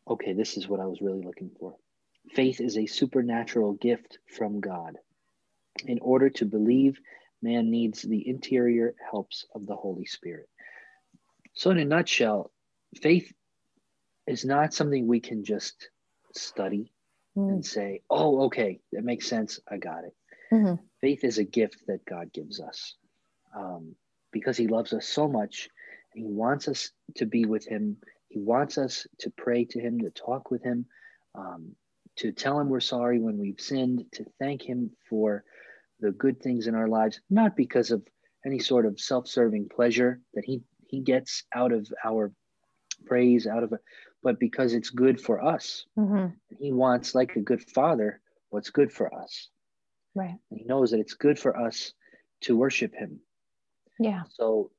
okay, 0.08 0.32
this 0.32 0.56
is 0.56 0.68
what 0.68 0.80
I 0.80 0.86
was 0.86 1.00
really 1.00 1.22
looking 1.22 1.50
for. 1.58 1.76
Faith 2.34 2.60
is 2.60 2.76
a 2.76 2.86
supernatural 2.86 3.74
gift 3.74 4.18
from 4.36 4.60
God. 4.60 4.96
In 5.86 5.98
order 6.00 6.30
to 6.30 6.44
believe, 6.44 6.98
man 7.42 7.70
needs 7.70 8.02
the 8.02 8.28
interior 8.28 8.94
helps 9.10 9.46
of 9.54 9.66
the 9.66 9.76
Holy 9.76 10.06
Spirit. 10.06 10.48
So, 11.54 11.70
in 11.70 11.78
a 11.78 11.84
nutshell, 11.84 12.50
faith 13.00 13.32
is 14.26 14.44
not 14.44 14.74
something 14.74 15.06
we 15.06 15.20
can 15.20 15.44
just 15.44 15.88
study 16.34 16.92
mm. 17.36 17.48
and 17.48 17.64
say, 17.64 18.02
oh, 18.10 18.46
okay, 18.46 18.80
that 18.92 19.04
makes 19.04 19.28
sense. 19.28 19.60
I 19.70 19.76
got 19.76 20.04
it. 20.04 20.14
Mm-hmm. 20.52 20.82
Faith 21.00 21.24
is 21.24 21.38
a 21.38 21.44
gift 21.44 21.86
that 21.88 22.04
God 22.04 22.32
gives 22.32 22.60
us 22.60 22.94
um, 23.56 23.94
because 24.32 24.56
He 24.56 24.68
loves 24.68 24.92
us 24.92 25.06
so 25.06 25.28
much. 25.28 25.68
He 26.14 26.24
wants 26.24 26.68
us 26.68 26.90
to 27.16 27.26
be 27.26 27.44
with 27.44 27.66
Him. 27.66 27.98
He 28.28 28.40
wants 28.40 28.78
us 28.78 29.06
to 29.20 29.30
pray 29.30 29.64
to 29.66 29.80
Him, 29.80 30.00
to 30.00 30.10
talk 30.10 30.50
with 30.50 30.62
Him. 30.62 30.86
Um, 31.34 31.76
to 32.16 32.32
tell 32.32 32.58
him 32.58 32.68
we're 32.68 32.80
sorry 32.80 33.18
when 33.18 33.38
we've 33.38 33.60
sinned, 33.60 34.04
to 34.12 34.24
thank 34.38 34.62
him 34.62 34.90
for 35.08 35.44
the 36.00 36.10
good 36.10 36.40
things 36.40 36.66
in 36.66 36.74
our 36.74 36.88
lives, 36.88 37.20
not 37.30 37.56
because 37.56 37.90
of 37.90 38.02
any 38.44 38.58
sort 38.58 38.86
of 38.86 39.00
self-serving 39.00 39.68
pleasure 39.68 40.20
that 40.34 40.44
he 40.44 40.62
he 40.88 41.00
gets 41.00 41.44
out 41.54 41.72
of 41.72 41.88
our 42.04 42.32
praise, 43.06 43.46
out 43.46 43.64
of 43.64 43.72
it, 43.72 43.80
but 44.22 44.38
because 44.38 44.72
it's 44.72 44.90
good 44.90 45.20
for 45.20 45.44
us. 45.44 45.84
Mm-hmm. 45.98 46.28
He 46.58 46.72
wants, 46.72 47.14
like 47.14 47.34
a 47.34 47.40
good 47.40 47.62
father, 47.70 48.20
what's 48.50 48.70
good 48.70 48.92
for 48.92 49.12
us. 49.12 49.48
Right. 50.16 50.36
And 50.50 50.58
he 50.58 50.64
knows 50.64 50.90
that 50.90 51.00
it's 51.00 51.14
good 51.14 51.38
for 51.38 51.56
us 51.56 51.92
to 52.42 52.56
worship 52.56 52.94
him. 52.94 53.20
Yeah. 54.00 54.22
So 54.30 54.70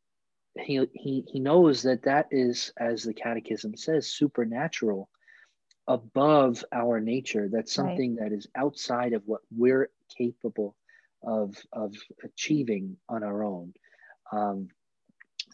he 0.59 0.85
he 0.93 1.23
he 1.27 1.39
knows 1.39 1.83
that 1.83 2.03
that 2.03 2.27
is, 2.31 2.73
as 2.77 3.03
the 3.03 3.13
Catechism 3.13 3.77
says, 3.77 4.07
supernatural 4.07 5.09
above 5.87 6.65
our 6.73 6.99
nature. 6.99 7.47
That's 7.51 7.73
something 7.73 8.17
right. 8.17 8.29
that 8.29 8.35
is 8.35 8.47
outside 8.55 9.13
of 9.13 9.23
what 9.25 9.41
we're 9.55 9.89
capable 10.17 10.75
of, 11.23 11.55
of 11.71 11.95
achieving 12.23 12.97
on 13.07 13.23
our 13.23 13.43
own. 13.43 13.73
Um, 14.31 14.67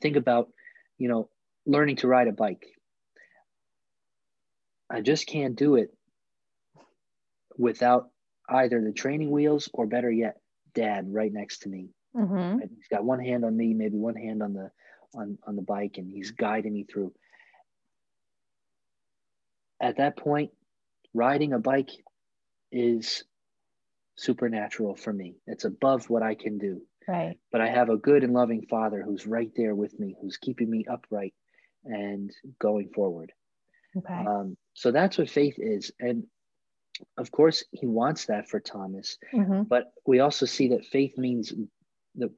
think 0.02 0.16
about, 0.16 0.50
you 0.98 1.08
know, 1.08 1.30
learning 1.66 1.98
to 1.98 2.08
ride 2.08 2.28
a 2.28 2.32
bike. 2.32 2.66
I 4.90 5.02
just 5.02 5.28
can't 5.28 5.56
do 5.56 5.76
it 5.76 5.94
without 7.58 8.10
either 8.50 8.82
the 8.82 8.94
training 8.94 9.32
wheels 9.32 9.70
or 9.74 9.86
better 9.86 10.12
yet, 10.12 10.38
dad 10.74 11.06
right 11.14 11.32
next 11.32 11.60
to 11.60 11.70
me. 11.70 11.90
Mm-hmm. 12.16 12.60
He's 12.60 12.88
got 12.90 13.04
one 13.04 13.20
hand 13.20 13.46
on 13.46 13.56
me, 13.56 13.74
maybe 13.74 13.98
one 13.98 14.16
hand 14.16 14.44
on 14.44 14.54
the 14.54 14.72
on 15.16 15.38
on 15.48 15.56
the 15.56 15.62
bike, 15.62 15.98
and 15.98 16.10
he's 16.10 16.32
guiding 16.32 16.74
me 16.74 16.84
through 16.84 17.14
at 19.84 19.98
that 19.98 20.16
point, 20.16 20.52
riding 21.14 21.52
a 21.52 21.60
bike 21.60 21.92
is 22.72 23.26
supernatural 24.16 24.96
for 24.96 25.12
me. 25.12 25.36
It's 25.46 25.66
above 25.66 26.10
what 26.10 26.24
I 26.24 26.36
can 26.36 26.58
do. 26.58 26.82
Right. 27.06 27.38
But 27.52 27.60
I 27.60 27.68
have 27.68 27.90
a 27.90 27.98
good 27.98 28.24
and 28.24 28.34
loving 28.34 28.66
father 28.70 29.04
who's 29.04 29.28
right 29.28 29.52
there 29.58 29.76
with 29.76 30.00
me, 30.00 30.16
who's 30.22 30.38
keeping 30.38 30.70
me 30.70 30.86
upright 30.90 31.34
and 31.84 32.32
going 32.60 32.90
forward. 32.96 33.34
Okay. 33.98 34.14
Um, 34.26 34.56
so 34.74 34.92
that's 34.92 35.18
what 35.18 35.30
faith 35.30 35.56
is. 35.58 35.92
And 36.00 36.24
of 37.18 37.32
course, 37.32 37.64
he 37.72 37.88
wants 37.88 38.26
that 38.26 38.50
for 38.50 38.60
Thomas. 38.60 39.18
Mm-hmm. 39.34 39.64
But 39.64 39.94
we 40.06 40.20
also 40.20 40.46
see 40.46 40.70
that 40.70 40.86
faith 40.86 41.18
means 41.18 41.54
the, 42.16 42.32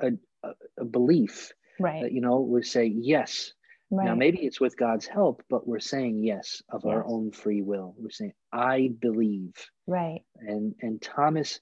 a, 0.00 0.12
a, 0.42 0.52
a 0.78 0.84
belief. 0.84 1.52
Right. 1.78 2.04
That, 2.04 2.12
you 2.12 2.20
know, 2.20 2.40
we 2.40 2.62
say, 2.62 2.86
yes, 2.86 3.52
Right. 3.90 4.04
Now, 4.04 4.14
maybe 4.14 4.40
it's 4.40 4.60
with 4.60 4.76
God's 4.76 5.06
help, 5.06 5.42
but 5.48 5.66
we're 5.66 5.80
saying 5.80 6.22
yes 6.22 6.62
of 6.68 6.82
yes. 6.84 6.92
our 6.92 7.06
own 7.06 7.30
free 7.30 7.62
will. 7.62 7.94
We're 7.96 8.10
saying, 8.10 8.34
I 8.52 8.90
believe. 9.00 9.54
Right. 9.86 10.22
And 10.36 10.74
and 10.82 11.00
Thomas 11.00 11.60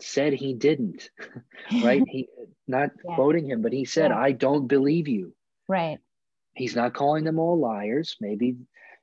said 0.00 0.32
he 0.32 0.52
didn't, 0.52 1.10
right? 1.84 2.02
he 2.08 2.28
not 2.66 2.90
yeah. 3.08 3.14
quoting 3.14 3.48
him, 3.48 3.62
but 3.62 3.72
he 3.72 3.84
said, 3.84 4.10
yeah. 4.10 4.18
I 4.18 4.32
don't 4.32 4.66
believe 4.66 5.06
you. 5.06 5.32
Right. 5.68 5.98
He's 6.54 6.74
not 6.74 6.94
calling 6.94 7.22
them 7.22 7.38
all 7.38 7.60
liars. 7.60 8.16
Maybe, 8.20 8.56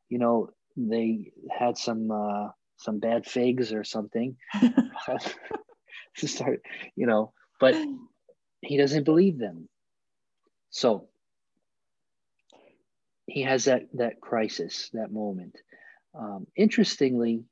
you 0.10 0.18
know, 0.18 0.50
they 0.78 1.32
had 1.50 1.78
some 1.78 2.12
uh 2.12 2.50
some 2.78 3.00
bad 3.00 3.26
figs 3.26 3.74
or 3.74 3.84
something. 3.84 4.38
to 6.18 6.28
start, 6.28 6.62
you 6.96 7.08
know, 7.08 7.32
but 7.60 7.76
he 8.62 8.78
doesn't 8.78 9.04
believe 9.04 9.38
them. 9.38 9.70
So 10.70 11.08
he 13.26 13.44
has 13.44 13.66
that 13.66 13.84
that 13.94 14.20
crisis, 14.22 14.90
that 14.94 15.12
moment. 15.12 15.56
Um, 16.18 16.48
interestingly, 16.56 17.44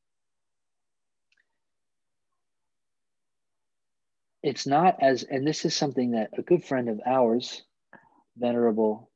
it's 4.41 4.65
not 4.65 4.97
as, 5.01 5.23
and 5.23 5.45
this 5.45 5.65
is 5.65 5.75
something 5.75 6.11
that 6.11 6.31
a 6.37 6.41
good 6.41 6.63
friend 6.63 6.89
of 6.89 6.99
ours, 7.05 7.63
Venerable 8.37 9.11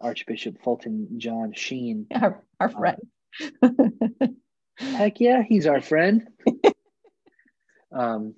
Archbishop 0.00 0.62
Fulton 0.62 1.18
John 1.18 1.52
Sheen, 1.54 2.06
our, 2.14 2.42
our 2.60 2.68
friend. 2.68 2.98
Heck 4.76 5.20
yeah, 5.20 5.42
he's 5.42 5.66
our 5.66 5.80
friend. 5.80 6.28
um, 7.92 8.34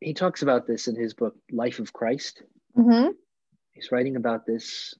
he 0.00 0.14
talks 0.14 0.42
about 0.42 0.66
this 0.66 0.88
in 0.88 0.96
his 0.96 1.14
book, 1.14 1.34
Life 1.50 1.78
of 1.78 1.92
Christ. 1.92 2.42
Mm-hmm. 2.76 3.10
He's 3.72 3.90
writing 3.90 4.16
about 4.16 4.46
this 4.46 4.94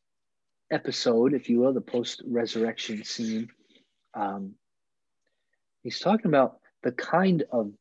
episode, 0.71 1.35
if 1.35 1.49
you 1.49 1.61
will, 1.61 1.73
the 1.73 1.81
post 1.81 2.23
resurrection 2.27 3.05
scene, 3.05 3.49
um, 4.15 4.55
he's 5.83 6.01
talking 6.01 6.27
about 6.27 6.59
the 6.83 6.93
kind 6.93 7.45
of 7.53 7.73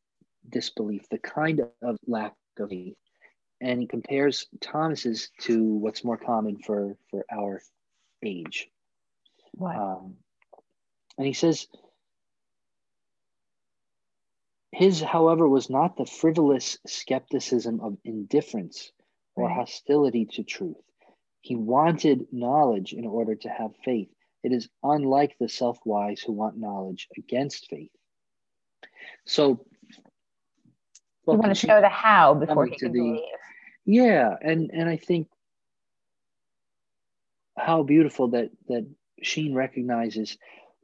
disbelief, 0.48 1.08
the 1.10 1.18
kind 1.18 1.60
of 1.82 1.98
lack 2.06 2.34
of 2.58 2.70
faith. 2.70 2.96
And 3.60 3.80
he 3.80 3.86
compares 3.86 4.46
Thomas's 4.60 5.30
to 5.40 5.64
what's 5.64 6.04
more 6.04 6.16
common 6.16 6.58
for, 6.58 6.96
for 7.10 7.24
our 7.32 7.60
age. 8.24 8.68
What? 9.52 9.76
Um, 9.76 10.14
and 11.18 11.26
he 11.26 11.34
says, 11.34 11.66
his, 14.72 15.00
however, 15.00 15.48
was 15.48 15.68
not 15.68 15.96
the 15.96 16.06
frivolous 16.06 16.78
skepticism 16.86 17.80
of 17.80 17.98
indifference 18.04 18.92
or 19.34 19.50
hostility 19.50 20.26
to 20.26 20.44
truth 20.44 20.76
he 21.40 21.56
wanted 21.56 22.26
knowledge 22.32 22.92
in 22.92 23.06
order 23.06 23.34
to 23.34 23.48
have 23.48 23.70
faith. 23.84 24.08
It 24.42 24.52
is 24.52 24.68
unlike 24.82 25.36
the 25.38 25.48
self 25.48 25.78
wise 25.84 26.20
who 26.20 26.32
want 26.32 26.58
knowledge 26.58 27.08
against 27.16 27.68
faith. 27.68 27.90
So, 29.26 29.66
well, 31.24 31.36
you 31.36 31.40
want 31.40 31.54
to 31.56 31.66
show 31.66 31.80
the 31.80 31.88
how 31.88 32.34
before 32.34 32.66
he 32.66 32.76
can 32.76 32.92
the, 32.92 32.98
believe. 32.98 33.20
Yeah, 33.84 34.34
and 34.40 34.70
and 34.72 34.88
I 34.88 34.96
think 34.96 35.28
how 37.56 37.82
beautiful 37.82 38.28
that 38.28 38.50
that 38.68 38.86
Sheen 39.22 39.54
recognizes 39.54 40.36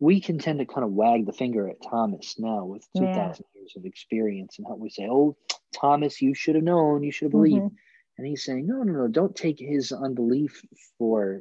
we 0.05 0.21
can 0.21 0.39
tend 0.39 0.59
to 0.59 0.67
kind 0.67 0.85
of 0.85 0.91
wag 0.91 1.25
the 1.25 1.33
finger 1.33 1.67
at 1.67 1.83
Thomas 1.83 2.35
now 2.39 2.67
with 2.67 2.87
2,000 2.95 3.15
yeah. 3.17 3.61
years 3.61 3.73
of 3.75 3.87
experience 3.87 4.59
and 4.59 4.67
how 4.69 4.75
we 4.75 4.91
say, 4.91 5.09
oh, 5.11 5.35
Thomas, 5.75 6.21
you 6.21 6.35
should 6.35 6.57
have 6.57 6.65
known, 6.65 7.03
you 7.03 7.11
should 7.11 7.25
have 7.25 7.33
believed. 7.33 7.65
Mm-hmm. 7.65 8.19
And 8.19 8.27
he's 8.27 8.45
saying, 8.45 8.67
no, 8.67 8.83
no, 8.83 8.93
no, 8.93 9.09
don't 9.09 9.35
take 9.35 9.59
his 9.59 9.93
unbelief 9.93 10.61
for 10.99 11.41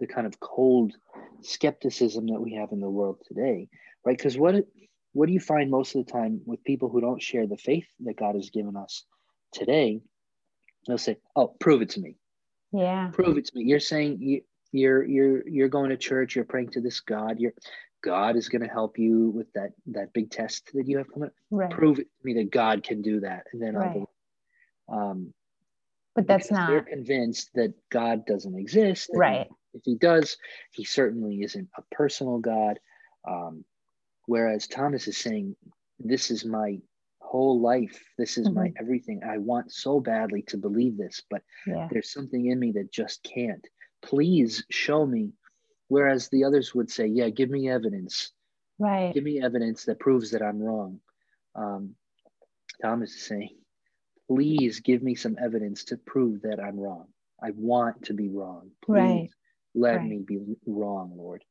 the 0.00 0.06
kind 0.06 0.26
of 0.26 0.40
cold 0.40 0.94
skepticism 1.42 2.28
that 2.28 2.40
we 2.40 2.54
have 2.54 2.72
in 2.72 2.80
the 2.80 2.88
world 2.88 3.18
today, 3.28 3.68
right? 4.06 4.16
Because 4.16 4.38
what 4.38 4.54
what 5.12 5.26
do 5.26 5.34
you 5.34 5.40
find 5.40 5.70
most 5.70 5.94
of 5.94 6.06
the 6.06 6.10
time 6.10 6.40
with 6.46 6.64
people 6.64 6.88
who 6.88 7.02
don't 7.02 7.20
share 7.20 7.46
the 7.46 7.58
faith 7.58 7.86
that 8.00 8.16
God 8.16 8.36
has 8.36 8.48
given 8.48 8.74
us 8.74 9.04
today? 9.52 10.00
They'll 10.86 10.96
say, 10.96 11.18
"Oh, 11.36 11.48
prove 11.48 11.82
it 11.82 11.90
to 11.90 12.00
me." 12.00 12.16
Yeah, 12.72 13.10
prove 13.12 13.36
it 13.36 13.44
to 13.44 13.52
me. 13.54 13.64
You're 13.64 13.80
saying 13.80 14.22
you, 14.22 14.40
you're 14.72 15.04
you're 15.04 15.48
you're 15.48 15.68
going 15.68 15.90
to 15.90 15.96
church. 15.96 16.34
You're 16.34 16.44
praying 16.44 16.70
to 16.70 16.80
this 16.80 17.00
God. 17.00 17.38
You're 17.38 17.52
God 18.02 18.36
is 18.36 18.48
going 18.48 18.62
to 18.62 18.68
help 18.68 18.98
you 18.98 19.30
with 19.30 19.52
that 19.52 19.72
that 19.88 20.12
big 20.12 20.30
test 20.30 20.70
that 20.74 20.88
you 20.88 20.98
have 20.98 21.12
coming. 21.12 21.30
Right. 21.50 21.70
Prove 21.70 21.98
it 21.98 22.08
to 22.20 22.26
me 22.26 22.34
that 22.34 22.50
God 22.50 22.82
can 22.82 23.02
do 23.02 23.20
that, 23.20 23.46
and 23.52 23.62
then 23.62 23.74
right. 23.74 24.04
I'll. 24.88 25.10
Um, 25.10 25.34
but 26.14 26.26
that's 26.26 26.50
not. 26.50 26.68
They're 26.68 26.82
convinced 26.82 27.50
that 27.54 27.74
God 27.90 28.26
doesn't 28.26 28.58
exist. 28.58 29.10
Right. 29.14 29.48
If 29.74 29.82
He 29.84 29.94
does, 29.94 30.36
He 30.72 30.84
certainly 30.84 31.42
isn't 31.42 31.68
a 31.76 31.82
personal 31.94 32.38
God. 32.38 32.78
Um, 33.26 33.64
whereas 34.26 34.66
Thomas 34.66 35.06
is 35.06 35.16
saying, 35.16 35.56
"This 36.00 36.30
is 36.30 36.44
my 36.44 36.78
whole 37.20 37.60
life. 37.60 37.98
This 38.18 38.36
is 38.36 38.46
mm-hmm. 38.46 38.58
my 38.58 38.72
everything. 38.78 39.22
I 39.24 39.38
want 39.38 39.72
so 39.72 40.00
badly 40.00 40.42
to 40.48 40.58
believe 40.58 40.98
this, 40.98 41.22
but 41.30 41.42
yeah. 41.66 41.88
there's 41.90 42.12
something 42.12 42.46
in 42.46 42.58
me 42.58 42.72
that 42.72 42.92
just 42.92 43.22
can't. 43.22 43.66
Please 44.02 44.64
show 44.70 45.06
me." 45.06 45.32
Whereas 45.88 46.28
the 46.28 46.44
others 46.44 46.74
would 46.74 46.90
say, 46.90 47.06
"Yeah, 47.06 47.28
give 47.28 47.50
me 47.50 47.68
evidence. 47.68 48.32
Right. 48.78 49.12
Give 49.14 49.24
me 49.24 49.42
evidence 49.42 49.84
that 49.84 50.00
proves 50.00 50.30
that 50.30 50.42
I'm 50.42 50.60
wrong." 50.60 51.00
Um, 51.54 51.94
Thomas 52.80 53.14
is 53.14 53.22
saying, 53.26 53.56
please 54.28 54.80
give 54.80 55.02
me 55.02 55.14
some 55.14 55.36
evidence 55.42 55.84
to 55.84 55.96
prove 55.96 56.42
that 56.42 56.60
I'm 56.60 56.78
wrong. 56.78 57.06
I 57.42 57.50
want 57.54 58.04
to 58.04 58.14
be 58.14 58.28
wrong. 58.28 58.70
Please 58.84 58.96
right. 58.96 59.30
let 59.74 59.96
right. 59.96 60.08
me 60.08 60.24
be 60.26 60.38
wrong, 60.66 61.12
Lord. 61.16 61.44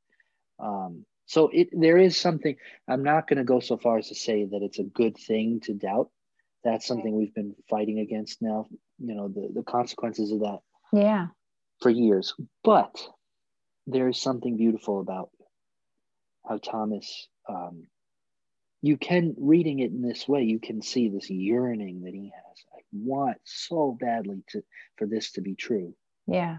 Um, 0.59 1.05
so 1.25 1.49
it 1.53 1.69
there 1.71 1.97
is 1.97 2.17
something. 2.17 2.55
I'm 2.87 3.03
not 3.03 3.27
going 3.27 3.37
to 3.37 3.43
go 3.43 3.59
so 3.59 3.77
far 3.77 3.97
as 3.97 4.09
to 4.09 4.15
say 4.15 4.45
that 4.45 4.61
it's 4.61 4.79
a 4.79 4.83
good 4.83 5.17
thing 5.17 5.59
to 5.63 5.73
doubt. 5.73 6.09
That's 6.63 6.85
something 6.85 7.15
we've 7.15 7.33
been 7.33 7.55
fighting 7.69 7.99
against 7.99 8.41
now. 8.41 8.67
You 8.99 9.15
know 9.15 9.27
the 9.27 9.49
the 9.53 9.63
consequences 9.63 10.31
of 10.31 10.39
that. 10.41 10.59
Yeah. 10.93 11.27
For 11.81 11.89
years, 11.89 12.35
but 12.63 13.01
there 13.87 14.07
is 14.07 14.21
something 14.21 14.55
beautiful 14.55 14.99
about 14.99 15.29
how 16.47 16.57
Thomas 16.57 17.27
um, 17.49 17.87
you 18.81 18.97
can 18.97 19.35
reading 19.37 19.79
it 19.79 19.91
in 19.91 20.01
this 20.01 20.27
way 20.27 20.43
you 20.43 20.59
can 20.59 20.81
see 20.81 21.09
this 21.09 21.29
yearning 21.29 22.03
that 22.03 22.13
he 22.13 22.31
has. 22.33 22.65
I 22.75 22.81
want 22.93 23.37
so 23.43 23.97
badly 23.99 24.43
to 24.49 24.63
for 24.97 25.07
this 25.07 25.31
to 25.33 25.41
be 25.41 25.55
true. 25.55 25.95
Yeah. 26.27 26.57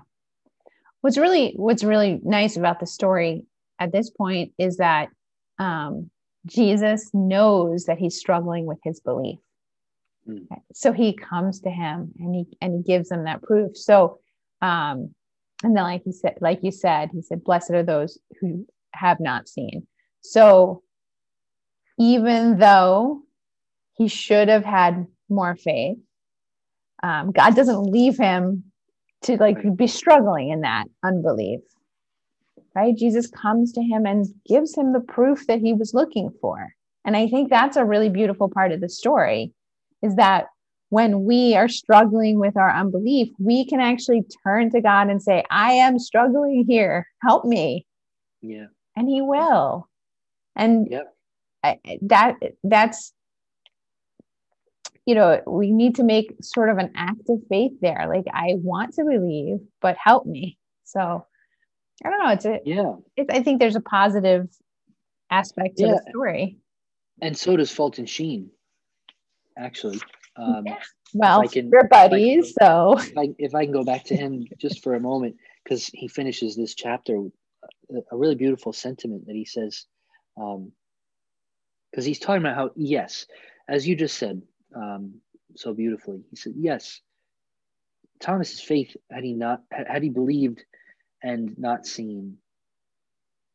What's 1.01 1.19
really 1.19 1.55
what's 1.57 1.83
really 1.83 2.21
nice 2.23 2.57
about 2.57 2.81
the 2.81 2.87
story 2.87 3.47
at 3.79 3.93
this 3.93 4.11
point 4.11 4.53
is 4.59 4.77
that 4.77 5.09
um, 5.59 6.11
jesus 6.47 7.11
knows 7.13 7.85
that 7.85 7.99
he's 7.99 8.19
struggling 8.19 8.67
with 8.67 8.79
his 8.85 9.01
belief. 9.01 9.39
Mm. 10.29 10.47
so 10.73 10.93
he 10.93 11.17
comes 11.17 11.61
to 11.63 11.71
him 11.71 12.13
and 12.21 12.35
he 12.35 12.45
and 12.61 12.77
he 12.77 12.83
gives 12.83 13.11
him 13.11 13.25
that 13.25 13.43
proof. 13.43 13.77
So 13.77 14.21
um 14.63 15.13
and 15.63 15.77
then 15.77 15.85
like 15.85 16.03
he 16.05 16.13
said 16.13 16.39
like 16.41 16.61
you 16.63 16.71
said 16.71 17.11
he 17.13 17.21
said 17.21 17.45
blessed 17.45 17.73
are 17.73 17.83
those 17.83 18.19
who 18.41 18.67
have 18.95 19.21
not 19.21 19.49
seen 19.49 19.87
so 20.23 20.83
even 21.99 22.59
though 22.59 23.23
he 23.97 24.09
should 24.09 24.49
have 24.49 24.65
had 24.65 25.07
more 25.29 25.57
faith, 25.57 25.99
um, 27.03 27.33
God 27.33 27.55
doesn't 27.55 27.85
leave 27.85 28.17
him 28.17 28.65
to 29.23 29.37
like 29.37 29.77
be 29.77 29.87
struggling 29.87 30.51
in 30.51 30.63
that 30.63 30.87
unbelief. 31.05 31.61
Right? 32.75 32.97
Jesus 32.97 33.29
comes 33.29 33.73
to 33.73 33.83
him 33.83 34.07
and 34.07 34.27
gives 34.49 34.75
him 34.75 34.93
the 34.93 35.01
proof 35.01 35.47
that 35.47 35.61
he 35.61 35.75
was 35.75 35.93
looking 35.93 36.31
for. 36.41 36.75
And 37.05 37.17
I 37.17 37.29
think 37.29 37.51
that's 37.51 37.77
a 37.77 37.85
really 37.85 38.09
beautiful 38.09 38.49
part 38.49 38.73
of 38.73 38.81
the 38.81 38.89
story 38.89 39.53
is 40.03 40.17
that 40.17 40.47
when 40.93 41.25
we 41.25 41.57
are 41.57 41.69
struggling 41.69 42.39
with 42.39 42.57
our 42.57 42.71
unbelief, 42.71 43.29
we 43.39 43.67
can 43.67 43.81
actually 43.81 44.23
turn 44.45 44.71
to 44.71 44.81
God 44.81 45.09
and 45.09 45.23
say, 45.23 45.43
I 45.51 45.73
am 45.73 45.99
struggling 45.99 46.65
here. 46.69 47.07
Help 47.23 47.45
me. 47.45 47.87
Yeah. 48.41 48.67
And 48.97 49.09
he 49.09 49.23
will. 49.23 49.89
And 50.55 50.89
yep 50.91 51.13
that 52.03 52.37
that's 52.65 53.13
you 55.07 55.15
know 55.15 55.41
we 55.47 55.73
need 55.73 55.97
to 55.97 56.05
make 56.05 56.35
sort 56.41 56.69
of 56.69 56.79
an 56.79 56.93
act 56.97 57.29
of 57.29 57.39
faith 57.49 57.73
there 57.81 58.07
like 58.09 58.25
i 58.33 58.55
want 58.57 58.95
to 58.95 59.05
believe 59.05 59.59
but 59.81 59.97
help 60.03 60.27
me 60.27 60.59
so 60.85 61.25
i 62.05 62.11
don't 62.11 62.23
know 62.23 62.31
it's 62.31 62.45
a 62.45 62.61
yeah 62.65 62.95
it's, 63.17 63.31
i 63.31 63.43
think 63.43 63.61
there's 63.61 63.77
a 63.77 63.81
positive 63.81 64.49
aspect 65.31 65.77
to 65.79 65.87
yeah. 65.87 65.93
the 65.93 66.11
story 66.11 66.59
and 67.21 67.37
so 67.37 67.57
does 67.57 67.71
fulton 67.71 68.07
sheen 68.07 68.51
actually 69.57 70.01
um 70.37 70.65
yeah. 70.67 70.79
well 71.15 71.47
can, 71.49 71.71
we're 71.71 71.89
buddies 71.89 72.51
if 72.51 72.63
I, 72.63 72.65
so. 72.65 72.99
if 72.99 73.19
I, 73.19 73.29
if 73.39 73.55
I 73.55 73.65
can 73.65 73.73
go 73.73 73.85
back 73.85 74.05
to 74.05 74.17
him 74.17 74.47
just 74.59 74.83
for 74.83 74.95
a 74.95 75.01
moment 75.01 75.37
because 75.63 75.87
he 75.87 76.09
finishes 76.09 76.57
this 76.57 76.75
chapter 76.75 77.21
with 77.21 77.33
a 78.11 78.17
really 78.17 78.35
beautiful 78.35 78.73
sentiment 78.73 79.27
that 79.27 79.37
he 79.37 79.45
says 79.45 79.87
um, 80.41 80.73
because 81.91 82.05
he's 82.05 82.19
talking 82.19 82.43
about 82.43 82.57
how 82.57 82.71
yes 82.77 83.27
as 83.69 83.87
you 83.87 83.95
just 83.95 84.17
said 84.17 84.41
um, 84.75 85.15
so 85.55 85.75
beautifully 85.75 86.23
he 86.31 86.37
said 86.37 86.55
yes 86.57 87.01
thomas's 88.21 88.61
faith 88.61 88.97
had 89.11 89.25
he 89.25 89.35
not 89.35 89.61
had 89.71 90.03
he 90.03 90.09
believed 90.09 90.65
and 91.23 91.59
not 91.59 91.87
seen 91.87 92.39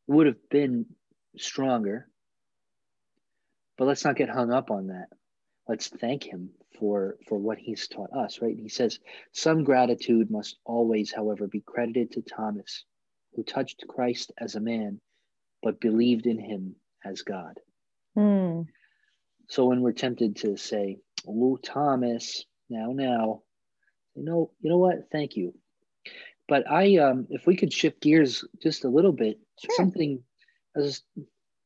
would 0.08 0.28
have 0.28 0.50
been 0.50 0.86
stronger. 1.38 2.08
But 3.78 3.86
let's 3.86 4.06
not 4.06 4.16
get 4.16 4.30
hung 4.30 4.52
up 4.52 4.72
on 4.72 4.88
that. 4.88 5.08
Let's 5.68 5.88
thank 5.88 6.24
him 6.24 6.50
for 6.80 7.18
for 7.28 7.38
what 7.38 7.58
he's 7.58 7.88
taught 7.88 8.12
us 8.14 8.42
right 8.42 8.58
he 8.58 8.70
says 8.70 9.00
some 9.32 9.64
gratitude 9.64 10.30
must 10.30 10.58
always 10.66 11.12
however 11.12 11.48
be 11.48 11.62
credited 11.62 12.12
to 12.12 12.22
thomas 12.22 12.86
who 13.34 13.44
touched 13.44 13.84
christ 13.88 14.32
as 14.38 14.56
a 14.56 14.60
man 14.60 15.00
but 15.64 15.80
believed 15.80 16.26
in 16.26 16.40
him 16.40 16.76
as 17.06 17.22
god 17.22 17.60
Mm. 18.18 18.68
So 19.50 19.66
when 19.66 19.82
we're 19.82 19.94
tempted 19.94 20.38
to 20.38 20.58
say, 20.58 21.00
"Oh, 21.28 21.58
Thomas, 21.58 22.46
now, 22.70 22.92
now," 22.92 23.44
you 24.16 24.24
know, 24.24 24.52
you 24.60 24.70
know 24.70 24.80
what? 24.80 25.10
Thank 25.12 25.38
you. 25.38 25.54
But 26.48 26.70
I, 26.70 26.98
um, 26.98 27.28
if 27.30 27.46
we 27.46 27.56
could 27.56 27.72
shift 27.72 28.02
gears 28.02 28.44
just 28.62 28.86
a 28.86 28.90
little 28.90 29.12
bit, 29.12 29.40
sure. 29.60 29.76
something 29.76 30.24
I 30.76 30.80
was 30.80 31.04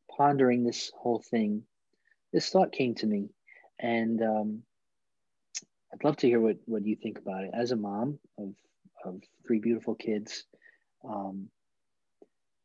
pondering 0.09 0.63
this 0.63 0.91
whole 0.95 1.19
thing. 1.19 1.63
This 2.33 2.49
thought 2.49 2.71
came 2.71 2.95
to 2.95 3.07
me, 3.07 3.29
and 3.79 4.21
um, 4.21 4.63
I'd 5.93 6.03
love 6.03 6.17
to 6.17 6.27
hear 6.27 6.39
what 6.39 6.57
what 6.65 6.85
you 6.85 6.95
think 6.95 7.19
about 7.19 7.43
it. 7.43 7.51
As 7.53 7.71
a 7.71 7.75
mom 7.75 8.19
of 8.37 8.53
of 9.05 9.21
three 9.47 9.59
beautiful 9.59 9.95
kids, 9.95 10.45
um, 11.03 11.49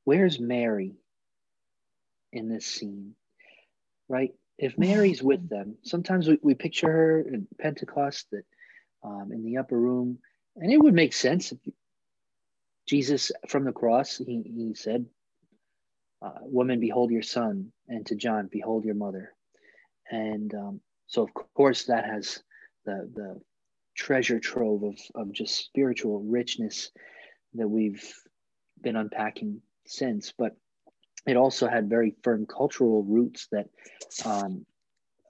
where's 0.04 0.40
Mary 0.40 0.94
in 2.32 2.48
this 2.48 2.66
scene? 2.66 3.14
right? 4.08 4.32
If 4.58 4.78
Mary's 4.78 5.22
with 5.22 5.48
them, 5.48 5.76
sometimes 5.82 6.28
we, 6.28 6.38
we 6.42 6.54
picture 6.54 6.90
her 6.90 7.20
in 7.20 7.46
Pentecost 7.60 8.26
that 8.32 8.44
um, 9.04 9.30
in 9.32 9.44
the 9.44 9.58
upper 9.58 9.78
room, 9.78 10.18
and 10.56 10.72
it 10.72 10.78
would 10.78 10.94
make 10.94 11.12
sense 11.12 11.52
if 11.52 11.58
Jesus 12.86 13.32
from 13.48 13.64
the 13.64 13.72
cross, 13.72 14.16
he, 14.18 14.42
he 14.44 14.74
said, 14.74 15.06
uh, 16.22 16.38
Woman, 16.42 16.80
behold 16.80 17.10
your 17.10 17.22
son, 17.22 17.72
and 17.88 18.06
to 18.06 18.14
John, 18.14 18.48
behold 18.50 18.84
your 18.84 18.94
mother. 18.94 19.32
And 20.10 20.52
um, 20.54 20.80
so, 21.06 21.22
of 21.22 21.30
course, 21.54 21.84
that 21.84 22.04
has 22.06 22.42
the, 22.86 23.10
the 23.14 23.40
treasure 23.96 24.38
trove 24.38 24.82
of, 24.82 24.98
of 25.14 25.32
just 25.32 25.56
spiritual 25.56 26.20
richness 26.20 26.90
that 27.54 27.68
we've 27.68 28.12
been 28.82 28.96
unpacking 28.96 29.60
since. 29.86 30.32
But 30.36 30.56
it 31.26 31.36
also 31.36 31.66
had 31.66 31.88
very 31.88 32.14
firm 32.22 32.46
cultural 32.46 33.02
roots 33.02 33.48
that 33.52 33.66
um, 34.24 34.64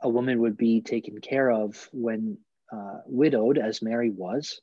a 0.02 0.08
woman 0.08 0.40
would 0.40 0.56
be 0.56 0.82
taken 0.82 1.20
care 1.20 1.50
of 1.50 1.88
when 1.92 2.38
uh, 2.72 2.98
widowed, 3.06 3.58
as 3.58 3.82
Mary 3.82 4.10
was, 4.10 4.60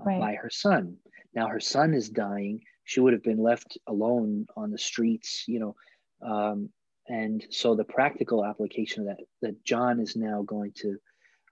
uh, 0.00 0.04
right. 0.04 0.20
by 0.20 0.34
her 0.34 0.50
son. 0.50 0.96
Now 1.34 1.48
her 1.48 1.60
son 1.60 1.94
is 1.94 2.08
dying. 2.08 2.62
She 2.84 3.00
would 3.00 3.12
have 3.12 3.22
been 3.22 3.42
left 3.42 3.78
alone 3.86 4.46
on 4.56 4.70
the 4.70 4.78
streets, 4.78 5.44
you 5.46 5.60
know. 5.60 5.76
Um, 6.22 6.70
and 7.08 7.44
so 7.50 7.74
the 7.74 7.84
practical 7.84 8.44
application 8.44 9.02
of 9.02 9.16
that, 9.16 9.24
that 9.42 9.64
John 9.64 10.00
is 10.00 10.16
now 10.16 10.42
going 10.42 10.72
to 10.76 10.96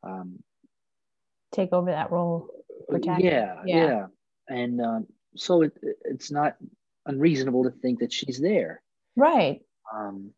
um, 0.02 0.42
take 1.54 1.72
over 1.72 1.90
that 1.90 2.10
role. 2.10 2.48
Yeah, 2.90 3.18
yeah, 3.18 3.62
yeah, 3.64 4.06
And 4.48 4.80
um, 4.80 5.06
so 5.36 5.62
it, 5.62 5.72
it's 6.04 6.30
not 6.30 6.56
unreasonable 7.06 7.64
to 7.64 7.70
think 7.70 8.00
that 8.00 8.12
she's 8.12 8.40
there. 8.40 8.82
Right. 9.16 9.62
Um, 9.92 10.32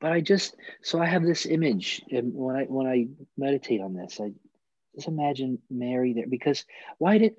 but 0.00 0.12
I 0.12 0.20
just 0.20 0.56
so 0.82 1.00
I 1.00 1.06
have 1.06 1.24
this 1.24 1.46
image, 1.46 2.02
and 2.10 2.34
when 2.34 2.56
I 2.56 2.64
when 2.64 2.86
I 2.86 3.06
meditate 3.36 3.80
on 3.80 3.94
this, 3.94 4.20
I 4.20 4.32
just 4.94 5.08
imagine 5.08 5.58
Mary 5.70 6.12
there 6.12 6.26
because 6.28 6.64
why 6.98 7.18
did 7.18 7.34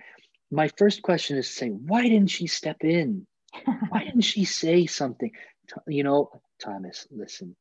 my 0.52 0.70
first 0.78 1.02
question 1.02 1.38
is 1.38 1.48
to 1.48 1.54
say 1.54 1.70
why 1.70 2.04
didn't 2.04 2.32
she 2.32 2.48
step 2.48 2.78
in? 2.82 3.28
why 3.90 4.04
didn't 4.04 4.22
she 4.22 4.46
say 4.46 4.86
something? 4.86 5.32
You 5.86 6.04
know, 6.04 6.32
Thomas, 6.64 7.08
listen, 7.12 7.56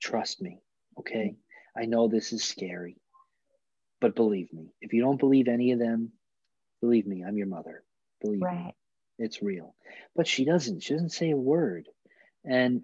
trust 0.00 0.40
me, 0.40 0.60
okay? 0.98 1.34
I 1.76 1.86
know 1.86 2.08
this 2.08 2.32
is 2.32 2.44
scary, 2.44 2.96
but 4.02 4.16
believe 4.16 4.52
me, 4.52 4.74
if 4.80 4.92
you 4.92 5.00
don't 5.00 5.18
believe 5.18 5.46
any 5.46 5.70
of 5.70 5.78
them, 5.78 6.10
believe 6.80 7.06
me, 7.06 7.24
I'm 7.24 7.38
your 7.38 7.46
mother. 7.46 7.84
Believe 8.20 8.42
right. 8.42 8.66
me, 8.66 8.74
it's 9.20 9.40
real. 9.40 9.76
But 10.16 10.26
she 10.26 10.44
doesn't. 10.44 10.80
She 10.80 10.92
doesn't 10.92 11.10
say 11.10 11.30
a 11.30 11.36
word, 11.36 11.88
and 12.44 12.82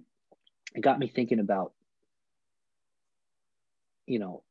it 0.76 0.80
got 0.80 0.98
me 0.98 1.08
thinking 1.08 1.40
about, 1.40 1.72
you 4.06 4.20
know, 4.20 4.44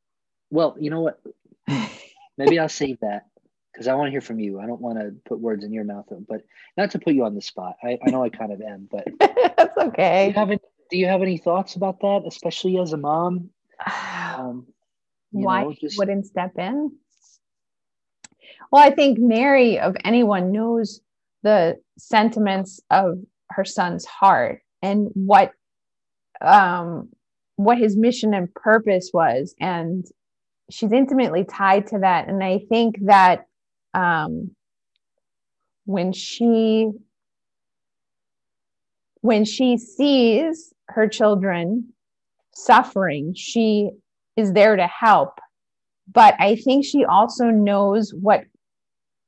well, 0.51 0.75
you 0.77 0.89
know 0.89 1.01
what? 1.01 1.21
Maybe 2.37 2.59
I'll 2.59 2.67
save 2.67 2.99
that 2.99 3.27
because 3.71 3.87
I 3.87 3.95
want 3.95 4.07
to 4.07 4.11
hear 4.11 4.21
from 4.21 4.39
you. 4.39 4.59
I 4.59 4.67
don't 4.67 4.81
want 4.81 4.99
to 4.99 5.15
put 5.25 5.39
words 5.39 5.63
in 5.63 5.71
your 5.71 5.85
mouth, 5.85 6.07
but 6.27 6.41
not 6.75 6.91
to 6.91 6.99
put 6.99 7.13
you 7.13 7.23
on 7.23 7.33
the 7.33 7.41
spot. 7.41 7.77
I, 7.81 7.97
I 8.05 8.09
know 8.09 8.23
I 8.23 8.29
kind 8.29 8.51
of 8.51 8.61
am, 8.61 8.89
but 8.91 9.07
that's 9.57 9.77
okay. 9.77 10.25
Do 10.25 10.31
you, 10.31 10.39
have 10.39 10.49
any, 10.49 10.59
do 10.91 10.97
you 10.97 11.05
have 11.05 11.21
any 11.21 11.37
thoughts 11.37 11.75
about 11.75 12.01
that, 12.01 12.23
especially 12.27 12.77
as 12.77 12.91
a 12.91 12.97
mom? 12.97 13.51
Um, 14.37 14.67
Why 15.31 15.63
know, 15.63 15.73
just... 15.79 15.97
wouldn't 15.97 16.25
step 16.25 16.51
in? 16.57 16.91
Well, 18.71 18.83
I 18.83 18.91
think 18.91 19.17
Mary, 19.19 19.79
of 19.79 19.95
anyone, 20.03 20.51
knows 20.51 21.01
the 21.43 21.77
sentiments 21.97 22.79
of 22.89 23.19
her 23.51 23.65
son's 23.65 24.05
heart 24.05 24.61
and 24.81 25.09
what 25.13 25.51
um, 26.41 27.09
what 27.55 27.77
his 27.77 27.97
mission 27.97 28.33
and 28.33 28.53
purpose 28.53 29.11
was, 29.13 29.55
and 29.59 30.05
she's 30.69 30.91
intimately 30.91 31.43
tied 31.43 31.87
to 31.87 31.99
that. 31.99 32.27
And 32.27 32.43
I 32.43 32.59
think 32.69 32.97
that 33.05 33.45
um, 33.93 34.51
when 35.85 36.13
she 36.13 36.89
when 39.21 39.45
she 39.45 39.77
sees 39.77 40.73
her 40.89 41.07
children 41.07 41.93
suffering, 42.53 43.33
she 43.35 43.91
is 44.37 44.53
there 44.53 44.75
to 44.75 44.87
help. 44.87 45.39
But 46.11 46.35
I 46.39 46.55
think 46.55 46.85
she 46.85 47.03
also 47.03 47.45
knows 47.45 48.13
what 48.13 48.45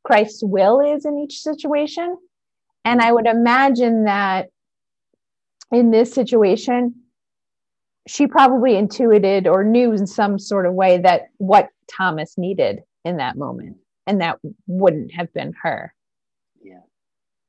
Christ's 0.06 0.44
will 0.44 0.80
is 0.80 1.06
in 1.06 1.18
each 1.18 1.40
situation. 1.40 2.16
And 2.86 3.02
I 3.02 3.12
would 3.12 3.28
imagine 3.28 4.06
that 4.06 4.50
in 5.72 5.92
this 5.92 6.14
situation, 6.14 6.96
she 8.08 8.26
probably 8.26 8.78
intuited 8.78 9.46
or 9.46 9.64
knew 9.64 9.92
in 9.92 10.08
some 10.08 10.40
sort 10.40 10.66
of 10.66 10.74
way 10.74 11.00
that 11.00 11.24
what 11.38 11.70
Thomas 11.92 12.38
needed 12.38 12.80
in 13.04 13.18
that 13.18 13.38
moment. 13.38 13.78
And 14.08 14.22
that 14.22 14.40
wouldn't 14.66 15.14
have 15.14 15.32
been 15.34 15.54
her. 15.62 15.94
Yeah. 16.64 16.80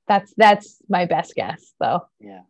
That's 0.08 0.34
that's 0.36 0.82
my 0.88 1.06
best 1.06 1.34
guess 1.34 1.72
though. 1.80 2.00
Yeah. 2.18 2.42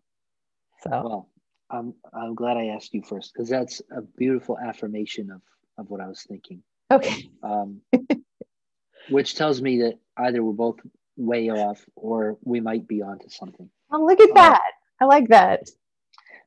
So 0.82 0.90
well, 0.90 1.29
I'm 1.70 1.94
I'm 2.12 2.34
glad 2.34 2.56
I 2.56 2.66
asked 2.66 2.94
you 2.94 3.02
first 3.02 3.32
because 3.32 3.48
that's 3.48 3.80
a 3.96 4.02
beautiful 4.02 4.58
affirmation 4.58 5.30
of 5.30 5.42
of 5.78 5.90
what 5.90 6.00
I 6.00 6.08
was 6.08 6.22
thinking. 6.22 6.62
Okay. 6.90 7.30
Um, 7.42 7.80
which 9.08 9.34
tells 9.34 9.62
me 9.62 9.78
that 9.82 9.98
either 10.16 10.42
we're 10.42 10.52
both 10.52 10.80
way 11.16 11.50
off 11.50 11.84
or 11.96 12.38
we 12.42 12.60
might 12.60 12.86
be 12.88 13.02
onto 13.02 13.28
something. 13.28 13.70
Oh, 13.92 14.04
look 14.04 14.20
at 14.20 14.30
uh, 14.30 14.34
that! 14.34 14.72
I 15.00 15.04
like 15.04 15.28
that 15.28 15.68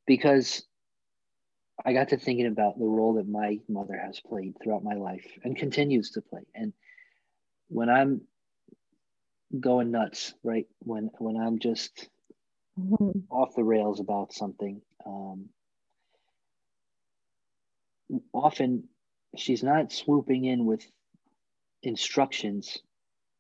because 0.06 0.64
I 1.86 1.94
got 1.94 2.10
to 2.10 2.18
thinking 2.18 2.48
about 2.48 2.78
the 2.78 2.86
role 2.86 3.14
that 3.16 3.28
my 3.28 3.60
mother 3.68 3.98
has 3.98 4.20
played 4.20 4.56
throughout 4.62 4.84
my 4.84 4.96
life 4.96 5.26
and 5.44 5.56
continues 5.58 6.12
to 6.12 6.22
play. 6.22 6.42
And 6.54 6.74
when 7.68 7.90
I'm 7.90 8.22
going 9.60 9.92
nuts, 9.92 10.34
right? 10.44 10.68
When 10.80 11.10
when 11.20 11.38
I'm 11.38 11.60
just 11.60 12.10
mm-hmm. 12.80 13.20
off 13.30 13.56
the 13.56 13.64
rails 13.64 14.00
about 14.00 14.34
something, 14.34 14.82
um, 15.06 15.50
often 18.34 18.84
she's 19.38 19.64
not 19.64 19.92
swooping 19.92 20.46
in 20.46 20.66
with 20.66 20.86
instructions 21.82 22.78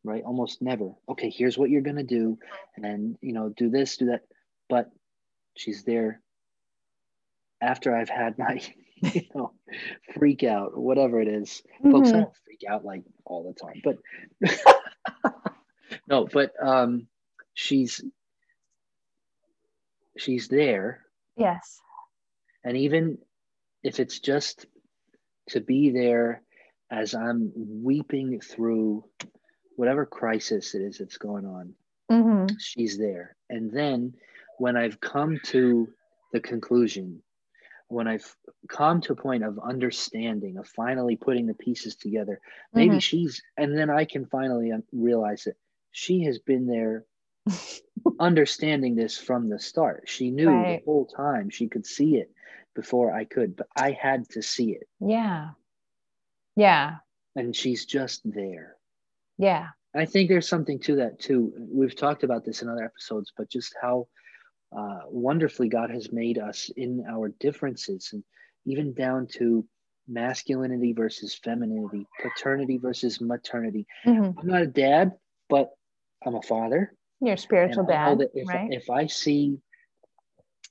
right 0.04 0.24
almost 0.24 0.62
never 0.62 0.92
okay 1.08 1.30
here's 1.30 1.58
what 1.58 1.70
you're 1.70 1.82
going 1.82 1.96
to 1.96 2.04
do 2.04 2.38
and 2.76 3.18
you 3.22 3.34
know 3.34 3.50
do 3.50 3.70
this 3.70 3.98
do 3.98 4.08
that 4.08 4.22
but 4.70 4.92
she's 5.56 5.84
there 5.84 6.20
after 7.62 7.96
i've 7.96 8.10
had 8.10 8.38
my 8.38 8.62
you 9.02 9.22
know 9.34 9.54
freak 10.18 10.44
out 10.44 10.72
or 10.76 10.82
whatever 10.82 11.22
it 11.22 11.28
is. 11.28 11.62
Mm-hmm. 11.80 11.92
folks 11.92 12.10
i 12.10 12.20
don't 12.20 12.36
freak 12.46 12.62
out 12.70 12.84
like 12.84 13.04
all 13.26 13.54
the 13.54 13.60
time 13.60 13.82
but 13.84 15.34
no 16.08 16.28
but 16.32 16.52
um 16.62 17.08
she's 17.54 18.04
she's 20.18 20.48
there 20.48 21.03
yes 21.38 21.80
and 22.64 22.78
even 22.78 23.18
if 23.84 24.00
it's 24.00 24.20
just 24.20 24.66
to 25.50 25.60
be 25.60 25.90
there 25.90 26.42
as 26.90 27.14
I'm 27.14 27.52
weeping 27.56 28.40
through 28.40 29.04
whatever 29.76 30.06
crisis 30.06 30.76
it 30.76 30.82
is 30.82 31.00
that's 31.00 31.18
going 31.18 31.46
on, 31.46 31.74
mm-hmm. 32.12 32.56
she's 32.60 32.98
there. 32.98 33.36
And 33.50 33.72
then 33.72 34.14
when 34.58 34.78
I've 34.78 35.02
come 35.02 35.40
to 35.46 35.88
the 36.32 36.40
conclusion, 36.40 37.22
when 37.88 38.08
I've 38.08 38.36
come 38.70 39.02
to 39.02 39.14
a 39.14 39.16
point 39.16 39.44
of 39.44 39.60
understanding, 39.60 40.58
of 40.58 40.68
finally 40.68 41.16
putting 41.16 41.48
the 41.48 41.54
pieces 41.54 41.96
together, 41.96 42.40
maybe 42.74 42.92
mm-hmm. 42.92 43.00
she's, 43.00 43.42
and 43.58 43.78
then 43.78 43.90
I 43.90 44.06
can 44.06 44.26
finally 44.28 44.72
realize 44.92 45.44
that 45.44 45.58
she 45.92 46.24
has 46.24 46.40
been 46.40 46.68
there 46.68 47.06
understanding 48.20 48.96
this 48.96 49.18
from 49.18 49.50
the 49.50 49.60
start. 49.60 50.04
She 50.06 50.32
knew 50.32 50.50
right. 50.50 50.80
the 50.80 50.86
whole 50.86 51.06
time, 51.06 51.50
she 51.50 51.68
could 51.68 51.86
see 51.86 52.18
it 52.18 52.32
before 52.76 53.14
I 53.14 53.26
could, 53.26 53.56
but 53.56 53.68
I 53.76 53.92
had 53.92 54.30
to 54.32 54.42
see 54.42 54.72
it. 54.72 54.88
Yeah. 55.00 55.50
Yeah. 56.56 56.96
And 57.36 57.56
she's 57.56 57.86
just 57.86 58.22
there. 58.26 58.76
Yeah. 59.38 59.70
I 59.96 60.06
think 60.06 60.30
there's 60.30 60.48
something 60.48 60.80
to 60.80 60.96
that 60.98 61.20
too. 61.20 61.54
We've 61.58 61.96
talked 61.96 62.24
about 62.24 62.46
this 62.46 62.62
in 62.62 62.70
other 62.70 62.84
episodes, 62.84 63.32
but 63.38 63.50
just 63.50 63.76
how 63.80 64.08
uh, 64.76 65.02
wonderfully 65.08 65.70
God 65.70 65.92
has 65.92 66.12
made 66.12 66.40
us 66.40 66.72
in 66.76 67.06
our 67.08 67.30
differences 67.40 68.10
and 68.14 68.24
even 68.66 68.94
down 68.94 69.28
to 69.34 69.66
masculinity 70.08 70.94
versus 70.94 71.36
femininity, 71.36 72.08
paternity 72.22 72.78
versus 72.78 73.22
maternity. 73.22 73.86
Mm-hmm. 74.06 74.40
I'm 74.40 74.48
not 74.48 74.62
a 74.62 74.68
dad, 74.68 75.14
but 75.50 75.70
I'm 76.26 76.36
a 76.36 76.42
father. 76.42 76.94
You're 77.24 77.38
spiritual 77.38 77.86
dad. 77.86 78.22
If, 78.34 78.48
right? 78.48 78.72
if 78.72 78.90
I 78.90 79.08
see 79.08 79.58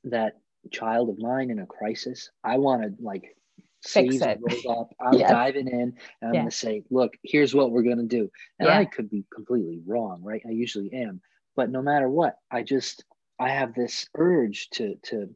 that 0.04 0.34
child 0.70 1.08
of 1.08 1.18
mine 1.18 1.50
in 1.50 1.58
a 1.58 1.66
crisis, 1.66 2.30
I 2.44 2.58
want 2.58 2.82
to 2.82 2.92
like 3.02 3.36
fix 3.84 4.16
it. 4.16 4.40
Up. 4.68 4.90
I'm 5.00 5.18
yes. 5.18 5.30
diving 5.30 5.68
in 5.68 5.80
and 5.80 5.94
I'm 6.22 6.32
going 6.32 6.44
to 6.44 6.50
say, 6.50 6.84
look, 6.90 7.14
here's 7.22 7.54
what 7.54 7.70
we're 7.70 7.82
going 7.82 7.98
to 7.98 8.04
do. 8.04 8.30
And 8.58 8.68
yeah. 8.68 8.78
I 8.78 8.84
could 8.84 9.10
be 9.10 9.24
completely 9.34 9.80
wrong, 9.86 10.20
right? 10.22 10.42
I 10.46 10.50
usually 10.50 10.92
am. 10.92 11.20
But 11.56 11.70
no 11.70 11.82
matter 11.82 12.08
what, 12.08 12.36
I 12.50 12.62
just, 12.62 13.04
I 13.38 13.48
have 13.50 13.74
this 13.74 14.06
urge 14.16 14.68
to, 14.74 14.94
to, 15.04 15.28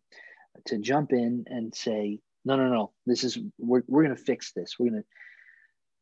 to 0.67 0.79
jump 0.79 1.13
in 1.13 1.45
and 1.49 1.75
say, 1.75 2.21
no, 2.45 2.57
no, 2.57 2.69
no, 2.69 2.93
this 3.07 3.25
is, 3.25 3.39
we're, 3.59 3.83
we're 3.89 4.05
going 4.05 4.17
to 4.17 4.23
fix 4.23 4.53
this. 4.53 4.77
We're 4.79 4.91
going 4.91 5.03
to, 5.03 5.09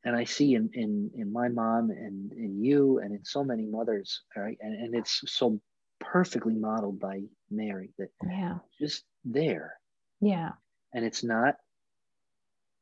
and 0.05 0.15
I 0.15 0.25
see 0.25 0.55
in, 0.55 0.71
in, 0.75 1.11
in 1.15 1.33
my 1.33 1.49
mom 1.49 1.91
and 1.91 2.31
in 2.33 2.63
you 2.63 2.99
and 2.99 3.13
in 3.13 3.25
so 3.25 3.43
many 3.43 3.65
mothers, 3.65 4.23
right? 4.37 4.59
And, 4.61 4.75
and 4.75 4.95
it's 4.95 5.23
so 5.27 5.61
perfectly 5.99 6.55
modeled 6.55 7.01
by 7.01 7.23
Mary 7.51 7.91
that 7.99 8.09
yeah, 8.29 8.59
just 8.79 9.05
there. 9.25 9.75
Yeah. 10.21 10.51
And 10.93 11.05
it's 11.05 11.25
not 11.25 11.55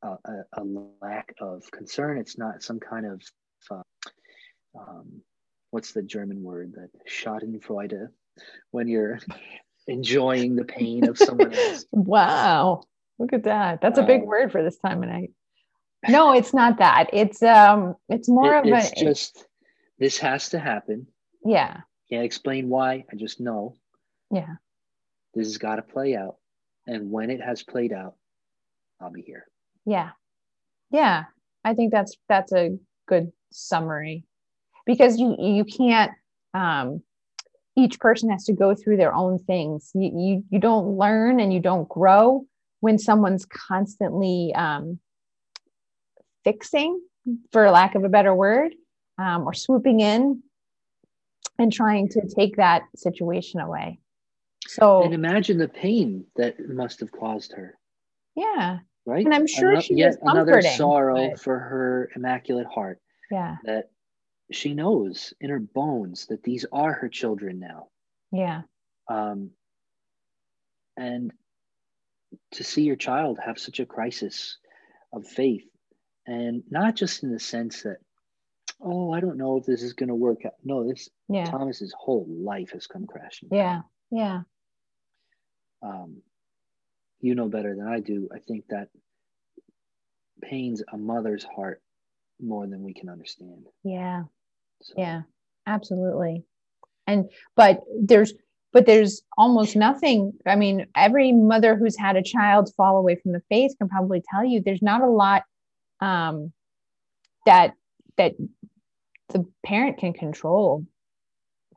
a, 0.03 0.09
a, 0.25 0.45
a 0.55 0.65
lack 1.01 1.33
of 1.41 1.63
concern. 1.71 2.19
It's 2.19 2.37
not 2.37 2.63
some 2.63 2.81
kind 2.81 3.07
of, 3.07 3.23
uh, 3.71 3.83
um, 4.79 5.23
what's 5.71 5.93
the 5.93 6.03
German 6.03 6.43
word 6.43 6.73
that 6.75 6.91
Schadenfreude 7.09 8.09
when 8.73 8.89
you're 8.89 9.21
enjoying 9.87 10.57
the 10.57 10.65
pain 10.65 11.09
of 11.09 11.19
someone 11.19 11.53
else. 11.53 11.85
wow. 11.93 12.83
Look 13.19 13.33
at 13.33 13.45
that. 13.45 13.81
That's 13.81 13.99
a 13.99 14.03
big 14.03 14.23
um, 14.23 14.27
word 14.27 14.51
for 14.51 14.65
this 14.65 14.79
time 14.79 15.03
of 15.05 15.09
night. 15.09 15.31
No, 16.09 16.33
it's 16.33 16.53
not 16.53 16.79
that. 16.79 17.11
It's 17.13 17.43
um 17.43 17.95
it's 18.09 18.29
more 18.29 18.57
it, 18.57 18.67
of 18.67 18.73
it's 18.73 19.01
a 19.01 19.05
just 19.05 19.47
this 19.99 20.19
has 20.19 20.49
to 20.51 20.59
happen. 20.59 21.07
Yeah. 21.45 21.81
Can't 22.11 22.25
explain 22.25 22.69
why. 22.69 23.05
I 23.11 23.17
just 23.17 23.41
know. 23.41 23.77
Yeah. 24.31 24.55
This 25.35 25.47
has 25.47 25.59
got 25.59 25.77
to 25.77 25.83
play 25.83 26.17
out. 26.17 26.37
And 26.87 27.11
when 27.11 27.31
it 27.31 27.41
has 27.41 27.63
played 27.63 27.93
out, 27.93 28.15
I'll 29.01 29.13
be 29.13 29.23
here. 29.23 29.47
Yeah. 29.87 30.11
Yeah. 30.91 31.25
I 31.65 31.75
think 31.75 31.93
that's 31.93 32.17
that's 32.29 32.53
a 32.53 32.77
good 33.07 33.33
summary. 33.53 34.25
Because 34.87 35.19
you 35.19 35.37
you 35.39 35.65
can't 35.65 36.13
um 36.55 37.03
each 37.77 37.99
person 38.01 38.31
has 38.31 38.45
to 38.45 38.53
go 38.53 38.75
through 38.75 38.97
their 38.97 39.15
own 39.15 39.39
things. 39.39 39.91
You 39.95 40.11
you, 40.15 40.45
you 40.51 40.59
don't 40.59 40.99
learn 40.99 41.41
and 41.41 41.53
you 41.53 41.61
don't 41.61 41.89
grow 41.89 42.45
when 42.81 42.99
someone's 42.99 43.47
constantly 43.47 44.53
um, 44.57 44.99
fixing, 46.45 47.01
for 47.53 47.71
lack 47.71 47.95
of 47.95 48.05
a 48.05 48.09
better 48.09 48.35
word, 48.35 48.75
um, 49.19 49.43
or 49.47 49.55
swooping 49.55 50.01
in 50.01 50.43
and 51.59 51.73
trying 51.73 52.09
to 52.09 52.23
take 52.35 52.57
that 52.57 52.83
situation 52.97 53.61
away. 53.61 53.99
So 54.67 55.03
and 55.03 55.15
imagine 55.15 55.59
the 55.59 55.69
pain 55.69 56.25
that 56.37 56.59
must 56.69 57.01
have 57.01 57.13
caused 57.13 57.53
her. 57.53 57.77
Yeah. 58.35 58.79
Right. 59.05 59.25
And 59.25 59.35
I'm 59.35 59.47
sure 59.47 59.71
Another, 59.71 59.83
she 59.83 59.95
yet 59.95 60.17
another 60.23 60.63
sorrow 60.63 61.31
but- 61.31 61.41
for 61.41 61.59
her 61.59 62.11
immaculate 62.15 62.67
heart 62.67 63.01
Yeah. 63.31 63.57
that 63.65 63.91
she 64.53 64.75
knows 64.75 65.35
in 65.41 65.51
her 65.51 65.59
bones 65.59 66.27
that 66.27 66.43
these 66.43 66.65
are 66.73 66.93
her 66.93 67.09
children 67.09 67.59
now. 67.59 67.89
Yeah. 68.31 68.63
Um, 69.09 69.51
and 70.97 71.33
to 72.53 72.65
see 72.65 72.83
your 72.83 72.97
child 72.97 73.39
have 73.45 73.59
such 73.59 73.81
a 73.81 73.87
crisis 73.87 74.59
of 75.13 75.27
faith, 75.27 75.65
and 76.27 76.63
not 76.71 76.95
just 76.97 77.23
in 77.23 77.33
the 77.33 77.41
sense 77.41 77.83
that, 77.83 77.99
oh, 78.81 79.13
I 79.13 79.21
don't 79.21 79.37
know 79.39 79.57
if 79.59 79.67
this 79.67 79.83
is 79.83 79.93
going 79.93 80.09
to 80.09 80.15
work 80.15 80.45
out. 80.45 80.55
No, 80.65 80.87
this 80.87 81.09
Yeah. 81.29 81.45
Thomas's 81.45 81.95
whole 81.99 82.27
life 82.29 82.71
has 82.73 82.87
come 82.87 83.07
crashing. 83.07 83.49
Yeah. 83.53 83.83
Yeah. 84.11 84.43
um, 85.83 86.23
you 87.21 87.35
know 87.37 87.49
better 87.49 87.75
than 87.77 87.87
I 87.87 88.01
do. 88.01 88.29
I 88.35 88.39
think 88.41 88.67
that 88.69 88.89
pains 90.43 90.83
a 90.93 90.97
mother's 90.97 91.45
heart 91.45 91.81
more 92.41 92.67
than 92.67 92.83
we 92.83 92.93
can 92.95 93.09
understand. 93.09 93.67
Yeah. 93.85 94.25
So, 94.83 94.95
Yeah. 94.97 95.23
Absolutely. 95.67 96.45
And 97.07 97.31
but 97.57 97.81
there's 98.01 98.35
but 98.73 98.87
there's 98.87 99.23
almost 99.37 99.77
nothing. 99.77 100.33
I 100.47 100.57
mean, 100.57 100.87
every 100.97 101.31
mother 101.31 101.77
who's 101.77 101.97
had 101.97 102.17
a 102.17 102.23
child 102.23 102.73
fall 102.77 102.97
away 102.97 103.17
from 103.17 103.33
the 103.33 103.43
faith 103.49 103.73
can 103.79 103.89
probably 103.89 104.23
tell 104.31 104.45
you 104.45 104.61
there's 104.61 104.83
not 104.83 105.03
a 105.03 105.09
lot 105.09 105.43
um 106.03 106.53
that 107.47 107.75
that 108.19 108.33
the 109.31 109.47
parent 109.65 109.97
can 109.99 110.13
control 110.13 110.85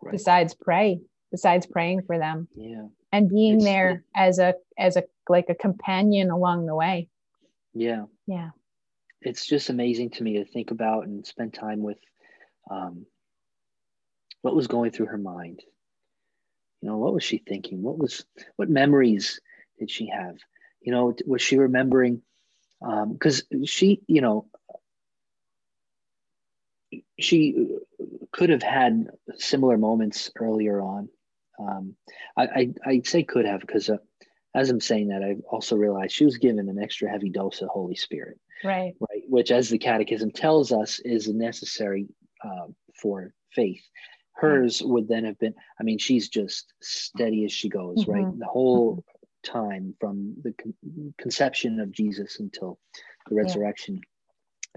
right. 0.02 0.12
besides 0.12 0.54
pray, 0.54 1.00
besides 1.32 1.66
praying 1.66 2.02
for 2.06 2.18
them 2.18 2.48
yeah, 2.56 2.88
and 3.14 3.30
being 3.30 3.56
It's- 3.62 3.64
there 3.64 4.04
as 4.16 4.40
a 4.40 4.56
as 4.78 4.98
a 4.98 5.04
like 5.30 5.50
a 5.50 5.56
companion 5.56 6.30
along 6.30 6.66
the 6.66 6.76
way. 6.76 7.08
yeah. 7.74 8.06
Yeah. 8.28 8.50
It's 9.22 9.46
just 9.48 9.70
amazing 9.70 10.12
to 10.12 10.24
me 10.24 10.38
to 10.38 10.46
think 10.46 10.70
about 10.72 11.06
and 11.08 11.26
spend 11.26 11.54
time 11.54 11.82
with 11.82 11.98
um, 12.70 13.06
what 14.44 14.56
was 14.56 14.68
going 14.68 14.92
through 14.92 15.08
her 15.08 15.18
mind. 15.18 15.62
You 16.82 16.90
know, 16.90 16.98
what 16.98 17.14
was 17.14 17.24
she 17.24 17.40
thinking? 17.40 17.82
What 17.82 17.98
was 17.98 18.24
what 18.58 18.70
memories 18.70 19.40
did 19.80 19.90
she 19.90 20.08
have? 20.10 20.36
You 20.82 20.92
know, 20.92 21.16
was 21.26 21.42
she 21.42 21.58
remembering? 21.58 22.22
Because 23.14 23.44
she, 23.66 24.02
you 24.08 24.22
know, 24.22 24.48
she 27.20 27.68
could 28.32 28.50
have 28.50 28.64
had 28.64 29.08
similar 29.38 29.78
moments 29.78 30.32
earlier 30.40 30.82
on. 30.82 31.10
Um, 31.60 31.96
I, 32.38 32.44
I 32.44 32.74
I'd 32.86 33.08
say 33.08 33.24
could 33.24 33.46
have 33.46 33.62
because 33.62 33.90
uh, 33.90 33.98
as 34.54 34.70
I'm 34.70 34.82
saying 34.82 35.08
that, 35.10 35.24
I 35.24 35.36
also 35.50 35.76
realized 35.76 36.14
she 36.14 36.26
was 36.26 36.38
given 36.38 36.70
an 36.70 36.80
extra 36.82 37.10
heavy 37.10 37.30
dose 37.30 37.62
of 37.62 37.70
Holy 37.70 37.96
Spirit, 37.96 38.38
Right. 38.64 38.94
right? 39.00 39.24
Which, 39.28 39.52
as 39.52 39.70
the 39.70 39.78
Catechism 39.78 40.32
tells 40.32 40.72
us, 40.72 41.00
is 41.00 41.28
necessary 41.28 42.08
uh, 42.44 42.68
for 43.02 43.34
faith. 43.54 43.82
Hers 44.34 44.82
would 44.84 45.08
then 45.08 45.24
have 45.24 45.40
been. 45.40 45.54
I 45.80 45.84
mean, 45.84 45.98
she's 45.98 46.28
just 46.30 46.74
steady 46.82 47.46
as 47.46 47.54
she 47.54 47.70
goes, 47.70 48.06
right? 48.06 48.26
Mhm. 48.26 48.40
The 48.40 48.46
whole 48.46 49.04
time 49.46 49.96
from 50.00 50.36
the 50.44 50.54
con- 50.54 51.14
conception 51.18 51.80
of 51.80 51.92
Jesus 51.92 52.40
until 52.40 52.80
the 53.30 53.36
resurrection. 53.36 54.02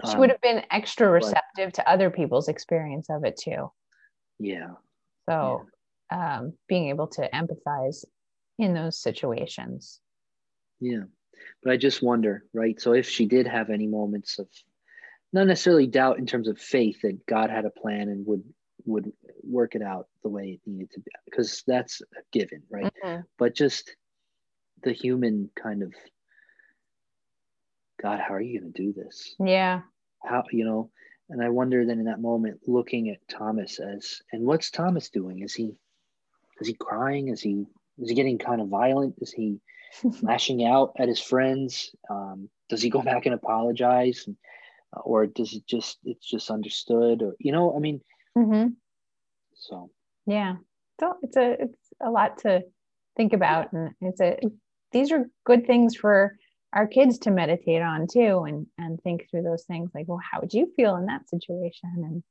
She 0.07 0.12
Um, 0.12 0.20
would 0.20 0.31
have 0.31 0.40
been 0.40 0.64
extra 0.70 1.09
but- 1.09 1.14
receptive 1.14 1.72
to 1.74 1.88
other 1.88 2.11
people's 2.11 2.48
experience 2.48 3.11
of 3.11 3.24
it 3.24 3.37
too. 3.37 3.72
Yeah. 4.38 4.74
So 5.28 5.66
um, 6.11 6.52
being 6.68 6.88
able 6.88 7.09
to 7.09 7.28
empathize 7.35 8.04
in 8.59 8.74
those 8.74 8.98
situations. 9.02 10.00
Yeah. 10.81 11.04
But 11.62 11.72
I 11.72 11.76
just 11.76 12.02
wonder, 12.02 12.44
right? 12.52 12.81
So 12.81 12.92
if 12.92 13.09
she 13.09 13.26
did 13.26 13.46
have 13.46 13.70
any 13.70 13.87
moments 13.87 14.38
of 14.38 14.48
not 15.33 15.46
necessarily 15.46 15.87
doubt 15.87 16.18
in 16.18 16.26
terms 16.26 16.48
of 16.48 16.59
faith 16.59 17.02
that 17.02 17.26
God 17.26 17.50
had 17.50 17.64
a 17.64 17.70
plan 17.70 18.09
and 18.09 18.26
would 18.26 18.44
would 18.87 19.12
work 19.42 19.74
it 19.74 19.83
out 19.83 20.07
the 20.22 20.31
way 20.31 20.52
it 20.52 20.61
needed 20.70 20.90
to 20.92 21.00
be, 21.00 21.11
because 21.26 21.62
that's 21.66 22.00
a 22.00 22.22
given, 22.33 22.62
right? 22.70 22.92
But 23.37 23.54
just 23.54 23.94
the 24.82 24.92
human 24.92 25.50
kind 25.60 25.82
of 25.82 25.92
God, 28.00 28.20
how 28.20 28.34
are 28.34 28.40
you 28.40 28.60
going 28.60 28.72
to 28.72 28.82
do 28.82 28.92
this? 28.92 29.34
Yeah. 29.44 29.80
How 30.24 30.44
you 30.52 30.64
know? 30.64 30.90
And 31.30 31.42
I 31.42 31.48
wonder 31.50 31.84
then 31.84 31.98
in 31.98 32.06
that 32.06 32.20
moment, 32.20 32.60
looking 32.66 33.10
at 33.10 33.18
Thomas 33.28 33.80
as, 33.80 34.22
and 34.32 34.46
what's 34.46 34.70
Thomas 34.70 35.10
doing? 35.10 35.42
Is 35.42 35.54
he 35.54 35.76
is 36.60 36.68
he 36.68 36.74
crying? 36.74 37.28
Is 37.28 37.40
he 37.40 37.66
is 37.98 38.08
he 38.08 38.14
getting 38.14 38.38
kind 38.38 38.60
of 38.60 38.68
violent? 38.68 39.16
Is 39.18 39.32
he 39.32 39.60
lashing 40.22 40.64
out 40.64 40.92
at 40.98 41.08
his 41.08 41.20
friends? 41.20 41.94
Um, 42.08 42.48
does 42.68 42.82
he 42.82 42.90
go 42.90 43.02
back 43.02 43.26
and 43.26 43.34
apologize, 43.34 44.24
and, 44.26 44.36
or 45.04 45.26
does 45.26 45.52
it 45.52 45.66
just 45.66 45.98
it's 46.04 46.26
just 46.28 46.50
understood? 46.50 47.22
Or 47.22 47.34
you 47.38 47.52
know, 47.52 47.74
I 47.76 47.80
mean, 47.80 48.00
hmm 48.34 48.68
so 49.54 49.90
Yeah. 50.26 50.56
So 51.00 51.14
it's 51.22 51.36
a 51.36 51.56
it's 51.60 51.78
a 52.02 52.10
lot 52.10 52.38
to 52.38 52.62
think 53.16 53.32
about, 53.32 53.72
and 53.72 53.90
it's 54.00 54.20
a 54.20 54.38
these 54.92 55.12
are 55.12 55.29
good 55.44 55.66
things 55.66 55.94
for 55.96 56.37
our 56.72 56.87
kids 56.87 57.18
to 57.20 57.31
meditate 57.31 57.83
on 57.83 58.07
too, 58.07 58.44
and 58.46 58.66
and 58.79 59.01
think 59.03 59.29
through 59.31 59.42
those 59.42 59.64
things 59.64 59.90
like, 59.94 60.07
well, 60.09 60.20
how 60.31 60.40
would 60.40 60.53
you 60.53 60.72
feel 60.77 60.96
in 60.96 61.07
that 61.07 61.29
situation? 61.29 61.90
And 61.96 62.22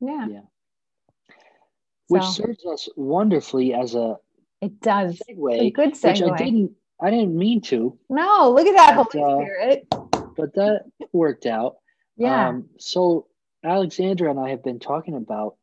yeah, 0.00 0.26
yeah, 0.28 1.34
which 2.08 2.22
so 2.22 2.44
serves 2.44 2.64
us 2.66 2.88
wonderfully 2.96 3.74
as 3.74 3.94
a 3.94 4.16
it 4.60 4.80
does. 4.80 5.20
A 5.28 5.34
segue, 5.34 5.72
good 5.74 5.90
which 5.90 6.22
I 6.22 6.36
didn't 6.36 6.72
I 7.00 7.10
didn't 7.10 7.36
mean 7.36 7.60
to, 7.62 7.98
No, 8.08 8.50
look 8.50 8.66
at 8.66 8.74
that 8.74 8.96
But, 8.96 9.12
Holy 9.12 9.24
uh, 9.24 9.36
Spirit. 9.36 9.86
but 9.90 10.54
that 10.54 10.84
worked 11.12 11.46
out. 11.46 11.76
Yeah. 12.16 12.48
Um, 12.48 12.70
so 12.78 13.26
Alexandra 13.62 14.30
and 14.30 14.40
I 14.40 14.50
have 14.50 14.64
been 14.64 14.78
talking 14.78 15.14
about 15.14 15.56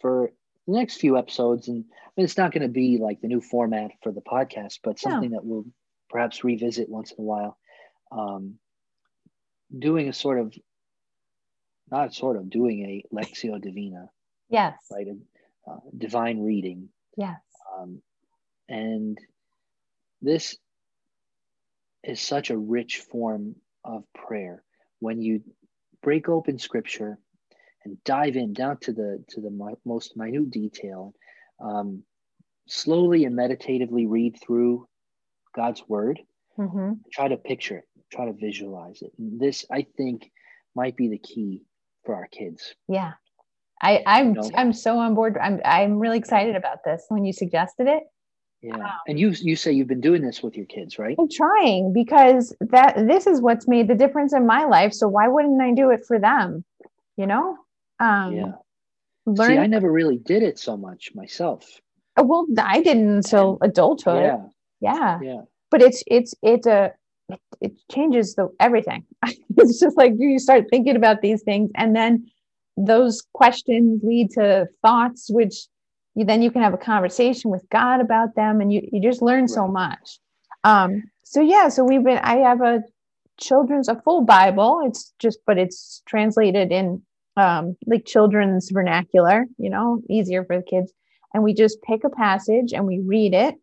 for 0.00 0.32
the 0.66 0.74
next 0.74 0.96
few 1.00 1.16
episodes, 1.16 1.68
and 1.68 1.84
I 1.88 2.08
mean, 2.16 2.24
it's 2.24 2.36
not 2.36 2.52
going 2.52 2.62
to 2.62 2.68
be 2.68 2.98
like 2.98 3.20
the 3.20 3.28
new 3.28 3.40
format 3.40 3.92
for 4.02 4.12
the 4.12 4.20
podcast, 4.20 4.80
but 4.82 4.98
No. 5.04 5.10
something 5.10 5.30
that 5.30 5.44
we'll 5.44 5.66
perhaps 6.10 6.44
revisit 6.44 6.88
once 6.88 7.12
in 7.12 7.22
a 7.22 7.26
while. 7.26 7.58
Um, 8.10 8.58
doing 9.76 10.08
a 10.08 10.12
sort 10.12 10.38
of, 10.38 10.54
not 11.90 12.14
sort 12.14 12.36
of, 12.36 12.50
doing 12.50 12.82
a 12.84 13.14
Lectio 13.14 13.60
Divina, 13.60 14.10
yes. 14.48 14.76
right? 14.90 15.06
A 15.06 15.70
uh, 15.70 15.80
divine 15.96 16.42
reading. 16.42 16.88
Yes. 17.16 17.40
Um, 17.76 18.02
and 18.68 19.18
this 20.22 20.56
is 22.02 22.20
such 22.20 22.50
a 22.50 22.58
rich 22.58 22.98
form 22.98 23.56
of 23.84 24.04
prayer 24.14 24.62
when 25.00 25.20
you 25.20 25.42
break 26.02 26.28
open 26.28 26.58
scripture 26.58 27.18
and 27.86 28.02
dive 28.04 28.34
in 28.36 28.52
down 28.52 28.76
to 28.78 28.92
the 28.92 29.22
to 29.28 29.40
the 29.40 29.50
mi- 29.50 29.80
most 29.84 30.16
minute 30.16 30.50
detail 30.50 31.14
um, 31.60 32.02
slowly 32.66 33.24
and 33.24 33.34
meditatively 33.36 34.06
read 34.06 34.36
through 34.44 34.86
god's 35.54 35.82
word 35.88 36.20
Mm-hmm. 36.58 36.92
try 37.12 37.28
to 37.28 37.36
picture 37.36 37.76
it 37.78 37.84
try 38.10 38.24
to 38.24 38.32
visualize 38.32 39.02
it 39.02 39.12
and 39.18 39.38
this 39.38 39.64
i 39.70 39.86
think 39.98 40.30
might 40.74 40.96
be 40.96 41.08
the 41.08 41.18
key 41.18 41.62
for 42.04 42.14
our 42.14 42.26
kids 42.28 42.74
Yeah. 42.88 43.12
I, 43.82 44.02
I'm 44.06 44.32
No. 44.32 44.50
I'm 44.56 44.72
so 44.72 44.96
on 44.98 45.14
board. 45.14 45.36
I'm 45.36 45.60
I'm 45.66 45.98
really 45.98 46.16
excited 46.16 46.56
about 46.56 46.78
this 46.82 47.04
when 47.10 47.26
you 47.26 47.32
suggested 47.34 47.86
it. 47.88 48.04
yeah 48.62 48.92
and 49.06 49.20
you 49.20 49.28
you 49.48 49.54
say 49.54 49.70
you've 49.72 49.86
been 49.94 50.00
doing 50.00 50.22
this 50.22 50.42
with 50.42 50.56
your 50.56 50.64
kids 50.76 50.98
right 50.98 51.14
I'm 51.20 51.28
trying 51.28 51.92
because 51.92 52.56
that 52.60 52.94
this 53.06 53.26
is 53.26 53.42
what's 53.42 53.68
made 53.68 53.86
the 53.86 53.94
difference 53.94 54.32
in 54.32 54.46
my 54.46 54.64
life. 54.64 54.94
So 54.94 55.08
why 55.08 55.28
wouldn't 55.28 55.60
I 55.60 55.72
do 55.82 55.90
it 55.90 56.06
for 56.08 56.18
them? 56.18 56.64
You 57.18 57.26
know? 57.26 57.58
Um 58.00 58.34
yeah 58.34 58.52
learn 59.26 59.50
see 59.52 59.58
i 59.58 59.66
never 59.66 59.90
really 59.90 60.18
did 60.18 60.42
it 60.42 60.58
so 60.58 60.76
much 60.76 61.10
myself 61.14 61.80
well 62.16 62.46
I 62.58 62.80
didn't 62.80 63.16
until 63.16 63.58
adulthood. 63.60 64.22
yeah 64.22 64.38
Yeah. 64.80 65.18
yeah 65.22 65.40
But 65.70 65.82
it's 65.82 66.02
it's 66.06 66.34
it's 66.42 66.66
a 66.66 66.92
it, 67.28 67.40
it 67.60 67.72
changes 67.90 68.34
the 68.36 68.48
everything. 68.60 69.04
it's 69.56 69.80
just 69.80 69.96
like 69.96 70.12
you 70.16 70.38
start 70.38 70.64
thinking 70.70 70.94
about 70.96 71.22
these 71.22 71.42
things 71.42 71.70
and 71.74 71.94
then 71.96 72.26
those 72.76 73.22
questions 73.34 74.00
lead 74.04 74.30
to 74.32 74.66
thoughts 74.82 75.28
which 75.30 75.66
you 76.14 76.24
then 76.24 76.40
you 76.40 76.50
can 76.50 76.62
have 76.62 76.72
a 76.74 76.78
conversation 76.78 77.50
with 77.50 77.64
God 77.70 78.00
about 78.00 78.34
them 78.36 78.60
and 78.60 78.72
you 78.72 78.80
you 78.92 79.02
just 79.02 79.22
learn 79.22 79.48
so 79.48 79.66
much. 79.66 80.18
Um 80.64 81.02
so 81.24 81.40
yeah, 81.40 81.68
so 81.68 81.84
we've 81.84 82.04
been 82.04 82.18
I 82.18 82.36
have 82.36 82.60
a 82.62 82.82
children's 83.38 83.88
a 83.88 84.00
full 84.02 84.22
Bible. 84.22 84.82
It's 84.86 85.12
just 85.18 85.40
but 85.46 85.58
it's 85.58 86.02
translated 86.06 86.70
in 86.72 87.02
um 87.36 87.76
like 87.86 88.04
children's 88.06 88.70
vernacular, 88.70 89.46
you 89.58 89.70
know, 89.70 90.02
easier 90.08 90.44
for 90.44 90.56
the 90.56 90.62
kids. 90.62 90.92
and 91.34 91.42
we 91.42 91.54
just 91.54 91.82
pick 91.82 92.02
a 92.04 92.10
passage 92.10 92.72
and 92.72 92.86
we 92.86 93.00
read 93.00 93.34
it. 93.34 93.54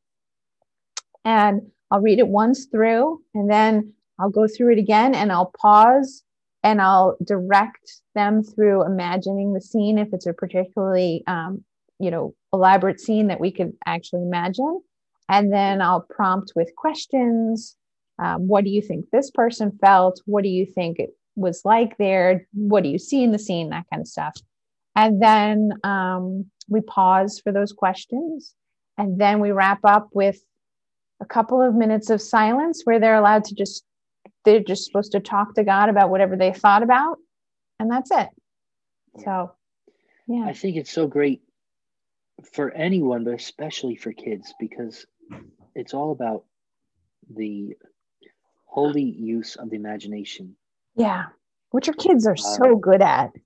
And 1.25 1.62
I'll 1.89 2.01
read 2.01 2.19
it 2.19 2.27
once 2.27 2.65
through 2.65 3.21
and 3.33 3.49
then 3.49 3.93
I'll 4.19 4.29
go 4.29 4.47
through 4.47 4.73
it 4.73 4.79
again 4.79 5.15
and 5.15 5.31
I'll 5.31 5.51
pause 5.59 6.23
and 6.63 6.81
I'll 6.81 7.17
direct 7.23 8.01
them 8.15 8.41
through 8.43 8.86
imagining 8.86 9.53
the 9.53 9.62
scene 9.62 9.97
if 9.97 10.09
it's 10.13 10.25
a 10.25 10.33
particularly, 10.33 11.23
um, 11.27 11.63
you 11.99 12.09
know, 12.09 12.33
elaborate 12.53 12.99
scene 12.99 13.27
that 13.27 13.39
we 13.39 13.51
could 13.51 13.73
actually 13.86 14.21
imagine. 14.21 14.81
And 15.29 15.51
then 15.51 15.81
I'll 15.81 16.05
prompt 16.09 16.53
with 16.55 16.75
questions. 16.75 17.75
Um, 18.19 18.47
what 18.47 18.63
do 18.63 18.69
you 18.69 18.81
think 18.81 19.05
this 19.12 19.31
person 19.31 19.77
felt? 19.81 20.21
What 20.25 20.43
do 20.43 20.49
you 20.49 20.65
think 20.65 20.99
it 20.99 21.09
was 21.36 21.62
like 21.65 21.98
there? 21.98 22.48
What 22.54 22.84
do 22.84 22.89
you 22.89 23.00
see 23.00 23.24
in 23.24 23.32
the 23.32 23.39
scene? 23.39 23.69
That 23.69 23.86
kind 23.91 24.02
of 24.02 24.08
stuff. 24.08 24.36
And 24.96 25.22
then 25.22 25.72
um, 25.84 26.46
we 26.67 26.82
pause 26.82 27.39
for 27.39 27.52
those 27.52 27.72
questions. 27.72 28.54
And 28.98 29.19
then 29.19 29.39
we 29.39 29.52
wrap 29.52 29.80
up 29.84 30.10
with 30.13 30.39
a 31.19 31.26
couple 31.26 31.62
of 31.62 31.74
minutes 31.74 32.10
of 32.10 32.22
silence 32.22 32.82
where 32.84 33.00
they're 33.00 33.15
allowed 33.15 33.46
to 33.46 33.56
just, 33.56 33.84
they're 34.46 34.60
just 34.60 34.86
supposed 34.86 35.13
to 35.13 35.19
talk 35.19 35.56
to 35.56 35.63
God 35.63 35.89
about 35.89 36.10
whatever 36.10 36.36
they 36.36 36.54
thought 36.54 36.84
about. 36.84 37.17
And 37.80 37.89
that's 37.89 38.12
it. 38.12 38.30
So, 39.24 39.52
yeah. 40.28 40.46
I 40.46 40.54
think 40.54 40.78
it's 40.78 40.91
so 40.91 41.08
great 41.08 41.41
for 42.54 42.72
anyone, 42.72 43.24
but 43.24 43.34
especially 43.34 43.96
for 43.96 44.12
kids, 44.12 44.54
because 44.60 45.06
it's 45.76 45.93
all 45.93 46.12
about 46.12 46.46
the 47.36 47.76
holy 48.65 49.04
use 49.04 49.56
of 49.56 49.69
the 49.69 49.76
imagination. 49.76 50.56
Yeah. 50.95 51.25
What 51.71 51.88
your 51.88 51.95
kids 51.95 52.27
are 52.27 52.34
uh, 52.34 52.36
so 52.36 52.75
good 52.75 53.01
at. 53.01 53.32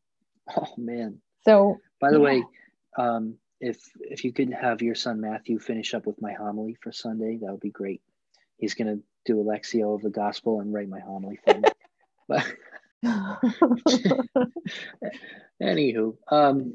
Oh, 0.56 0.74
man. 0.78 1.20
So, 1.44 1.76
by 2.00 2.10
the 2.10 2.20
yeah. 2.20 2.24
way, 2.24 2.44
um, 2.98 3.36
if 3.60 3.78
if 4.00 4.24
you 4.24 4.32
could 4.32 4.54
have 4.54 4.82
your 4.82 4.96
son 4.96 5.20
Matthew 5.20 5.60
finish 5.60 5.94
up 5.94 6.06
with 6.06 6.22
my 6.22 6.32
homily 6.32 6.78
for 6.82 6.94
Sunday, 6.94 7.38
that 7.42 7.52
would 7.52 7.60
be 7.60 7.70
great. 7.70 8.02
He's 8.56 8.74
going 8.74 8.88
to 8.88 9.04
do 9.26 9.42
a 9.42 9.44
lectio 9.44 9.94
of 9.94 10.02
the 10.02 10.10
gospel 10.10 10.62
and 10.62 10.74
write 10.74 10.88
my 10.88 11.02
homily 11.02 11.38
for 11.44 11.54
me. 11.56 11.68
but 12.30 12.46
anywho, 15.62 16.16
um, 16.32 16.74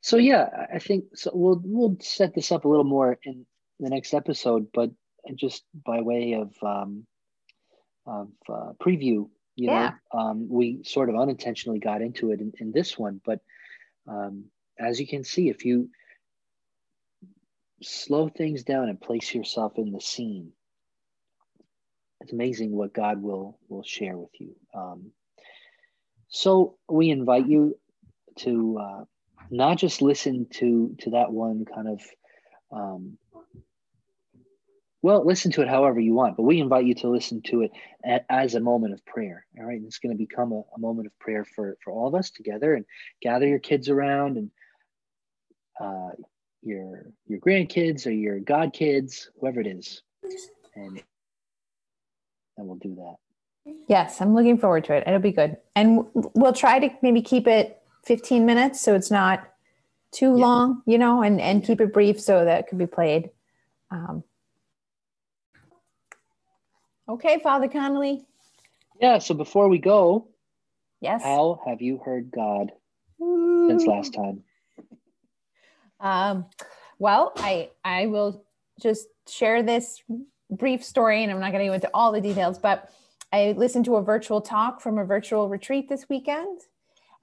so 0.00 0.16
yeah, 0.16 0.48
I 0.74 0.78
think 0.78 1.04
so. 1.14 1.30
We'll 1.32 1.60
we'll 1.64 1.96
set 2.00 2.34
this 2.34 2.52
up 2.52 2.64
a 2.64 2.68
little 2.68 2.84
more 2.84 3.18
in 3.22 3.46
the 3.80 3.90
next 3.90 4.12
episode, 4.12 4.68
but 4.72 4.90
just 5.34 5.64
by 5.86 6.00
way 6.00 6.34
of 6.34 6.52
um, 6.62 7.06
of 8.06 8.28
uh, 8.48 8.72
preview, 8.82 9.28
you 9.56 9.68
yeah. 9.68 9.92
know, 10.12 10.18
um, 10.18 10.48
we 10.48 10.82
sort 10.84 11.08
of 11.08 11.16
unintentionally 11.16 11.78
got 11.78 12.02
into 12.02 12.32
it 12.32 12.40
in, 12.40 12.52
in 12.58 12.72
this 12.72 12.98
one, 12.98 13.20
but 13.24 13.40
um, 14.08 14.44
as 14.78 15.00
you 15.00 15.06
can 15.06 15.24
see, 15.24 15.48
if 15.48 15.64
you 15.64 15.90
slow 17.82 18.28
things 18.28 18.64
down 18.64 18.88
and 18.88 19.00
place 19.00 19.34
yourself 19.34 19.78
in 19.78 19.92
the 19.92 20.00
scene, 20.00 20.52
it's 22.20 22.32
amazing 22.32 22.72
what 22.72 22.94
God 22.94 23.22
will 23.22 23.58
will 23.68 23.82
share 23.82 24.16
with 24.16 24.30
you. 24.40 24.56
Um, 24.74 25.12
so 26.28 26.76
we 26.88 27.10
invite 27.10 27.46
you 27.46 27.78
to 28.36 28.78
uh, 28.78 29.04
not 29.50 29.78
just 29.78 30.02
listen 30.02 30.46
to 30.54 30.96
to 31.00 31.10
that 31.10 31.30
one 31.32 31.64
kind 31.64 31.88
of 31.88 32.00
um, 32.72 33.18
well, 35.04 35.22
listen 35.22 35.52
to 35.52 35.60
it 35.60 35.68
however 35.68 36.00
you 36.00 36.14
want, 36.14 36.34
but 36.34 36.44
we 36.44 36.58
invite 36.58 36.86
you 36.86 36.94
to 36.94 37.10
listen 37.10 37.42
to 37.42 37.60
it 37.60 37.72
as 38.30 38.54
a 38.54 38.60
moment 38.60 38.94
of 38.94 39.04
prayer. 39.04 39.44
All 39.58 39.66
right. 39.66 39.76
And 39.76 39.84
it's 39.84 39.98
going 39.98 40.16
to 40.16 40.18
become 40.18 40.50
a, 40.50 40.62
a, 40.74 40.78
moment 40.78 41.06
of 41.06 41.18
prayer 41.18 41.44
for, 41.44 41.76
for 41.84 41.92
all 41.92 42.08
of 42.08 42.14
us 42.14 42.30
together 42.30 42.72
and 42.72 42.86
gather 43.20 43.46
your 43.46 43.58
kids 43.58 43.90
around 43.90 44.38
and 44.38 44.50
uh, 45.78 46.12
your 46.62 47.12
your 47.26 47.38
grandkids 47.38 48.06
or 48.06 48.12
your 48.12 48.40
godkids, 48.40 49.26
whoever 49.38 49.60
it 49.60 49.66
is. 49.66 50.00
And, 50.74 51.02
and 52.56 52.66
we'll 52.66 52.78
do 52.78 52.94
that. 52.94 53.16
Yes, 53.86 54.22
I'm 54.22 54.34
looking 54.34 54.56
forward 54.56 54.84
to 54.84 54.94
it. 54.94 55.04
It'll 55.06 55.18
be 55.20 55.32
good. 55.32 55.58
And 55.76 56.06
we'll 56.14 56.54
try 56.54 56.78
to 56.78 56.88
maybe 57.02 57.20
keep 57.20 57.46
it 57.46 57.82
15 58.06 58.46
minutes 58.46 58.80
so 58.80 58.94
it's 58.94 59.10
not 59.10 59.52
too 60.12 60.38
yeah. 60.38 60.46
long, 60.46 60.82
you 60.86 60.96
know, 60.96 61.20
and, 61.20 61.42
and 61.42 61.62
keep 61.62 61.82
it 61.82 61.92
brief 61.92 62.18
so 62.18 62.46
that 62.46 62.60
it 62.60 62.66
could 62.68 62.78
be 62.78 62.86
played. 62.86 63.28
Um, 63.90 64.24
Okay, 67.08 67.38
Father 67.42 67.68
Connolly. 67.68 68.24
Yeah, 69.00 69.18
so 69.18 69.34
before 69.34 69.68
we 69.68 69.78
go, 69.78 70.28
yes. 71.00 71.22
How 71.22 71.60
have 71.66 71.82
you 71.82 71.98
heard 71.98 72.30
God 72.30 72.72
Ooh. 73.20 73.66
since 73.68 73.86
last 73.86 74.14
time? 74.14 74.42
Um, 76.00 76.46
well, 76.98 77.32
I 77.36 77.70
I 77.84 78.06
will 78.06 78.44
just 78.80 79.08
share 79.28 79.62
this 79.62 80.02
brief 80.50 80.82
story, 80.84 81.22
and 81.22 81.30
I'm 81.30 81.40
not 81.40 81.52
going 81.52 81.64
to 81.64 81.68
go 81.68 81.74
into 81.74 81.90
all 81.92 82.12
the 82.12 82.20
details, 82.20 82.58
but 82.58 82.90
I 83.32 83.52
listened 83.56 83.84
to 83.86 83.96
a 83.96 84.02
virtual 84.02 84.40
talk 84.40 84.80
from 84.80 84.98
a 84.98 85.04
virtual 85.04 85.48
retreat 85.48 85.88
this 85.88 86.06
weekend, 86.08 86.60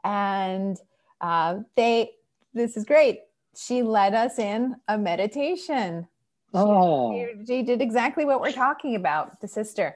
and 0.04 0.78
uh, 1.22 1.60
they 1.76 2.12
this 2.54 2.78
is 2.78 2.86
great. 2.86 3.22
She 3.56 3.82
led 3.82 4.14
us 4.14 4.38
in 4.38 4.76
a 4.88 4.98
meditation 4.98 6.08
Oh. 6.54 7.14
She, 7.14 7.46
she, 7.46 7.64
did 7.64 7.82
exactly 7.82 8.26
what 8.26 8.42
we're 8.42 8.52
talking 8.52 8.96
about, 8.96 9.40
the 9.42 9.48
sister. 9.48 9.96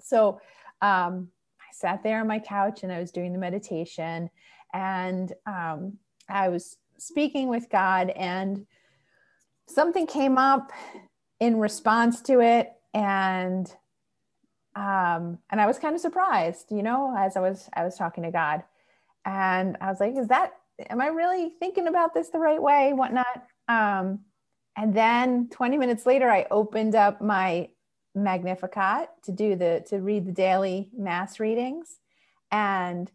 So 0.00 0.40
um, 0.82 1.28
I 1.60 1.72
sat 1.72 2.02
there 2.02 2.20
on 2.20 2.28
my 2.28 2.38
couch 2.38 2.82
and 2.82 2.92
I 2.92 3.00
was 3.00 3.10
doing 3.10 3.32
the 3.32 3.38
meditation 3.38 4.30
and 4.72 5.32
um, 5.46 5.98
I 6.28 6.48
was 6.48 6.76
speaking 6.98 7.48
with 7.48 7.68
God 7.70 8.10
and 8.10 8.66
something 9.68 10.06
came 10.06 10.38
up 10.38 10.70
in 11.40 11.58
response 11.58 12.20
to 12.22 12.40
it 12.40 12.72
and 12.94 13.72
um, 14.76 15.38
and 15.50 15.58
I 15.58 15.66
was 15.66 15.78
kind 15.78 15.94
of 15.94 16.02
surprised, 16.02 16.70
you 16.70 16.82
know, 16.82 17.14
as 17.16 17.36
I 17.36 17.40
was 17.40 17.68
I 17.72 17.82
was 17.82 17.96
talking 17.96 18.24
to 18.24 18.30
God, 18.30 18.62
and 19.24 19.76
I 19.80 19.88
was 19.88 20.00
like, 20.00 20.14
"Is 20.16 20.28
that? 20.28 20.52
Am 20.90 21.00
I 21.00 21.06
really 21.06 21.50
thinking 21.58 21.88
about 21.88 22.12
this 22.12 22.28
the 22.28 22.38
right 22.38 22.60
way? 22.60 22.92
Whatnot?" 22.92 23.46
Um, 23.68 24.20
and 24.76 24.94
then 24.94 25.48
20 25.50 25.78
minutes 25.78 26.06
later, 26.06 26.30
I 26.30 26.46
opened 26.50 26.94
up 26.94 27.20
my 27.20 27.68
Magnificat 28.14 29.08
to 29.24 29.32
do 29.32 29.56
the 29.56 29.84
to 29.88 29.98
read 29.98 30.26
the 30.26 30.32
daily 30.32 30.88
mass 30.96 31.38
readings, 31.38 31.98
and 32.50 33.10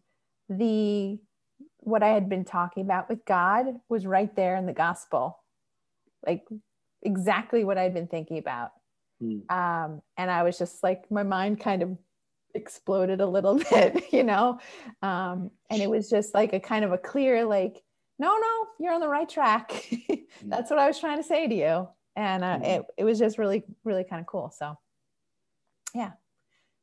the 0.48 1.18
what 1.78 2.02
I 2.02 2.08
had 2.08 2.28
been 2.28 2.44
talking 2.44 2.84
about 2.84 3.08
with 3.08 3.24
God 3.24 3.66
was 3.88 4.06
right 4.06 4.34
there 4.36 4.56
in 4.56 4.66
the 4.66 4.72
gospel, 4.72 5.40
like 6.24 6.46
exactly 7.02 7.64
what 7.64 7.78
I'd 7.78 7.94
been 7.94 8.06
thinking 8.06 8.38
about. 8.38 8.70
Mm. 9.20 9.50
Um, 9.50 10.02
and 10.16 10.30
I 10.30 10.44
was 10.44 10.58
just 10.58 10.82
like, 10.82 11.10
my 11.10 11.24
mind 11.24 11.60
kind 11.60 11.82
of 11.82 11.98
exploded 12.54 13.20
a 13.20 13.26
little 13.26 13.54
bit, 13.70 14.12
you 14.12 14.22
know, 14.22 14.60
um, 15.02 15.50
and 15.70 15.82
it 15.82 15.90
was 15.90 16.08
just 16.08 16.34
like 16.34 16.52
a 16.52 16.60
kind 16.60 16.84
of 16.84 16.92
a 16.92 16.98
clear, 16.98 17.44
like 17.44 17.82
no, 18.22 18.38
no, 18.38 18.66
you're 18.78 18.94
on 18.94 19.00
the 19.00 19.08
right 19.08 19.28
track. 19.28 19.90
That's 20.44 20.70
what 20.70 20.78
I 20.78 20.86
was 20.86 20.96
trying 21.00 21.16
to 21.16 21.24
say 21.24 21.48
to 21.48 21.54
you. 21.54 21.88
And 22.14 22.44
uh, 22.44 22.54
mm-hmm. 22.54 22.64
it, 22.64 22.82
it 22.98 23.04
was 23.04 23.18
just 23.18 23.36
really, 23.36 23.64
really 23.82 24.04
kind 24.04 24.20
of 24.20 24.26
cool. 24.26 24.54
So, 24.56 24.78
yeah. 25.92 26.12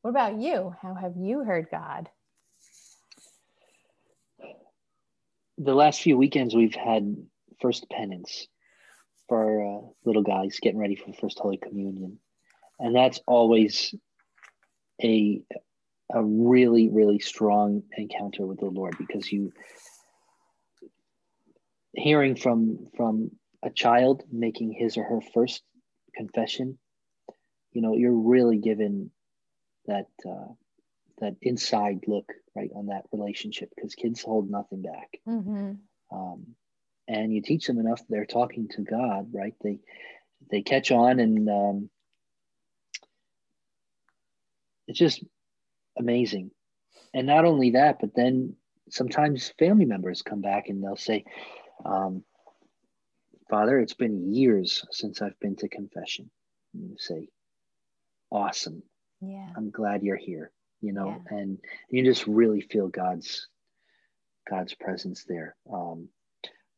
What 0.02 0.12
about 0.12 0.38
you? 0.38 0.76
How 0.82 0.94
have 0.96 1.14
you 1.16 1.46
heard 1.46 1.68
God? 1.72 2.10
The 5.58 5.74
last 5.74 6.02
few 6.02 6.18
weekends, 6.18 6.54
we've 6.54 6.76
had 6.76 7.16
first 7.62 7.90
penance 7.90 8.48
for 9.30 9.62
uh, 9.64 9.88
little 10.04 10.24
guys 10.24 10.60
getting 10.62 10.80
ready 10.80 10.96
for 10.96 11.14
first 11.14 11.40
Holy 11.40 11.58
Communion. 11.58 12.20
And 12.80 12.94
that's 12.94 13.22
always 13.26 13.96
a, 15.02 15.42
a 16.14 16.22
really, 16.22 16.90
really 16.90 17.20
strong 17.20 17.84
encounter 17.98 18.46
with 18.46 18.60
the 18.60 18.66
Lord 18.66 18.98
because 18.98 19.32
you 19.32 19.54
hearing 22.00 22.36
from 22.36 22.88
from 22.96 23.32
a 23.64 23.70
child 23.70 24.24
making 24.32 24.72
his 24.72 24.98
or 24.98 25.04
her 25.04 25.22
first 25.34 25.62
confession 26.16 26.78
you 27.72 27.82
know 27.82 27.94
you're 27.96 28.12
really 28.12 28.58
given 28.58 29.12
that 29.86 30.08
uh, 30.28 30.52
that 31.20 31.36
inside 31.42 32.02
look 32.08 32.32
right 32.56 32.70
on 32.76 32.88
that 32.88 33.06
relationship 33.12 33.70
because 33.76 33.96
kids 33.96 34.22
hold 34.22 34.50
nothing 34.50 34.82
back. 34.82 35.20
Mm-hmm. 35.28 35.74
um, 36.12 36.46
and 37.08 37.34
you 37.34 37.42
teach 37.42 37.66
them 37.68 37.80
enough 37.80 38.02
they're 38.08 38.26
talking 38.26 38.68
to 38.70 38.82
god 38.82 39.30
right? 39.34 39.54
They 39.64 39.80
they 40.52 40.62
catch 40.62 40.92
on 40.92 41.20
and 41.20 41.50
um, 41.50 41.90
it's 44.88 45.00
just 45.00 45.24
amazing. 45.98 46.52
And 47.14 47.28
not 47.28 47.46
only 47.46 47.72
that 47.72 48.00
but 48.00 48.16
then 48.16 48.56
sometimes 48.90 49.54
family 49.60 49.86
members 49.86 50.22
come 50.22 50.42
back 50.42 50.70
and 50.70 50.84
they'll 50.84 50.96
say 50.96 51.26
um, 51.86 52.24
Father, 53.50 53.80
it's 53.80 53.94
been 53.94 54.34
years 54.34 54.86
since 54.92 55.22
I've 55.22 55.40
been 55.40 55.56
to 55.58 55.68
confession. 55.68 56.30
And 56.74 56.92
you 56.92 56.98
say, 57.00 57.30
awesome. 58.32 58.84
Yeah. 59.22 59.50
I'm 59.58 59.72
glad 59.72 60.04
you're 60.04 60.16
here, 60.16 60.52
you 60.82 60.94
know, 60.94 61.22
yeah. 61.32 61.38
and 61.38 61.58
you 61.90 62.04
just 62.04 62.28
really 62.28 62.62
feel 62.62 62.88
God's 62.88 63.48
God's 64.50 64.74
presence 64.74 65.26
there. 65.28 65.56
Um, 65.72 66.10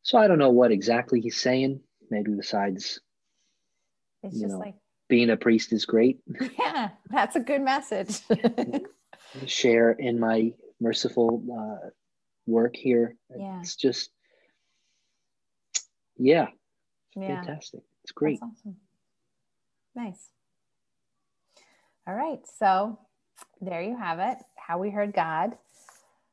so 0.01 0.17
I 0.17 0.27
don't 0.27 0.39
know 0.39 0.49
what 0.49 0.71
exactly 0.71 1.21
he's 1.21 1.39
saying, 1.39 1.81
maybe 2.09 2.31
besides 2.31 2.99
It's 4.23 4.35
You 4.35 4.41
just 4.41 4.53
know. 4.53 4.59
like, 4.59 4.75
being 5.07 5.29
a 5.29 5.37
priest 5.37 5.73
is 5.73 5.85
great. 5.85 6.19
yeah, 6.59 6.89
that's 7.09 7.35
a 7.35 7.39
good 7.41 7.61
message. 7.61 8.21
Share 9.45 9.91
in 9.91 10.19
my 10.19 10.53
merciful 10.79 11.43
uh, 11.51 11.89
work 12.45 12.75
here. 12.75 13.15
Yeah. 13.35 13.59
It's 13.59 13.75
just, 13.75 14.09
yeah, 16.21 16.47
yeah. 17.15 17.41
fantastic. 17.41 17.81
It's 18.03 18.11
great. 18.11 18.39
That's 18.39 18.53
awesome. 18.59 18.75
Nice. 19.95 20.29
All 22.07 22.13
right. 22.13 22.39
So 22.59 22.99
there 23.59 23.81
you 23.81 23.97
have 23.97 24.19
it. 24.19 24.37
How 24.55 24.77
we 24.77 24.89
heard 24.89 25.13
God. 25.13 25.57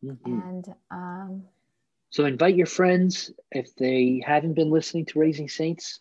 Mhm. 0.05 0.18
And 0.24 0.74
um, 0.91 1.45
So 2.11 2.24
invite 2.24 2.55
your 2.55 2.66
friends 2.66 3.30
if 3.51 3.74
they 3.76 4.22
haven't 4.24 4.55
been 4.55 4.70
listening 4.70 5.07
to 5.07 5.18
Raising 5.18 5.49
Saints, 5.49 6.01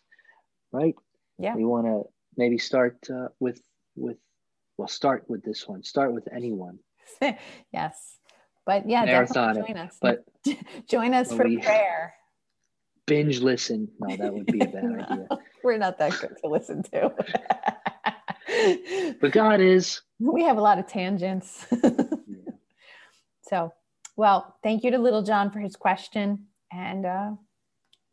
right? 0.72 0.96
Yeah. 1.40 1.56
We 1.56 1.66
want 1.66 1.88
to 1.88 2.04
maybe 2.36 2.58
start 2.58 2.98
uh, 3.10 3.30
with 3.40 3.62
with 3.96 4.18
well, 4.78 4.88
start 4.88 5.26
with 5.28 5.44
this 5.44 5.68
one. 5.68 5.84
Start 5.84 6.14
with 6.14 6.28
anyone. 6.32 6.80
yes. 7.72 8.18
But 8.66 8.88
yeah, 8.88 9.06
Marathon 9.06 9.56
definitely 9.56 9.74
join 9.74 9.84
us. 9.88 9.98
But 10.00 10.26
join 10.88 11.14
us 11.14 11.34
for 11.34 11.46
we- 11.46 11.58
prayer. 11.58 12.14
Binge 13.08 13.39
listen. 13.39 13.89
No, 13.99 14.16
that 14.16 14.34
would 14.34 14.45
be 14.45 14.60
a 14.60 14.68
bad 14.68 14.84
idea. 15.10 15.28
We're 15.64 15.78
not 15.78 15.97
that 15.97 16.20
good 16.20 16.38
to 16.43 16.49
listen 16.49 16.84
to. 16.84 17.14
But 19.20 19.32
God 19.34 19.60
is. 19.60 20.01
we 20.20 20.43
have 20.43 20.58
a 20.58 20.62
lot 20.62 20.80
of 20.80 20.88
tangents. 20.88 21.66
Yeah. 21.72 21.89
so, 23.41 23.74
well, 24.16 24.55
thank 24.64 24.84
you 24.84 24.91
to 24.91 24.97
Little 24.97 25.22
John 25.22 25.51
for 25.51 25.60
his 25.60 25.76
question. 25.76 26.47
And 26.72 27.05
uh, 27.05 27.32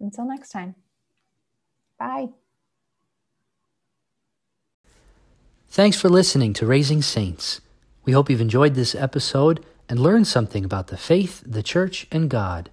until 0.00 0.26
next 0.26 0.50
time, 0.50 0.74
bye. 1.98 2.28
Thanks 5.68 6.00
for 6.00 6.08
listening 6.08 6.52
to 6.54 6.66
Raising 6.66 7.02
Saints. 7.02 7.60
We 8.04 8.12
hope 8.12 8.28
you've 8.28 8.40
enjoyed 8.40 8.74
this 8.74 8.94
episode 8.94 9.64
and 9.88 9.98
learned 9.98 10.26
something 10.26 10.64
about 10.64 10.88
the 10.88 10.96
faith, 10.96 11.42
the 11.46 11.62
church, 11.62 12.06
and 12.12 12.28
God. 12.28 12.70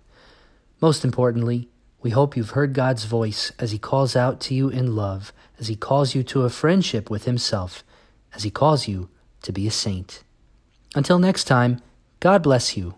Most 0.81 1.03
importantly, 1.03 1.69
we 2.01 2.11
hope 2.11 2.35
you've 2.35 2.51
heard 2.51 2.73
God's 2.73 3.05
voice 3.05 3.51
as 3.59 3.71
He 3.71 3.77
calls 3.77 4.15
out 4.15 4.39
to 4.41 4.53
you 4.53 4.69
in 4.69 4.95
love, 4.95 5.31
as 5.59 5.67
He 5.67 5.75
calls 5.75 6.15
you 6.15 6.23
to 6.23 6.43
a 6.43 6.49
friendship 6.49 7.09
with 7.09 7.25
Himself, 7.25 7.83
as 8.33 8.43
He 8.43 8.49
calls 8.49 8.87
you 8.87 9.09
to 9.43 9.51
be 9.51 9.67
a 9.67 9.71
saint. 9.71 10.23
Until 10.95 11.19
next 11.19 11.45
time, 11.45 11.79
God 12.19 12.43
bless 12.43 12.75
you. 12.75 12.95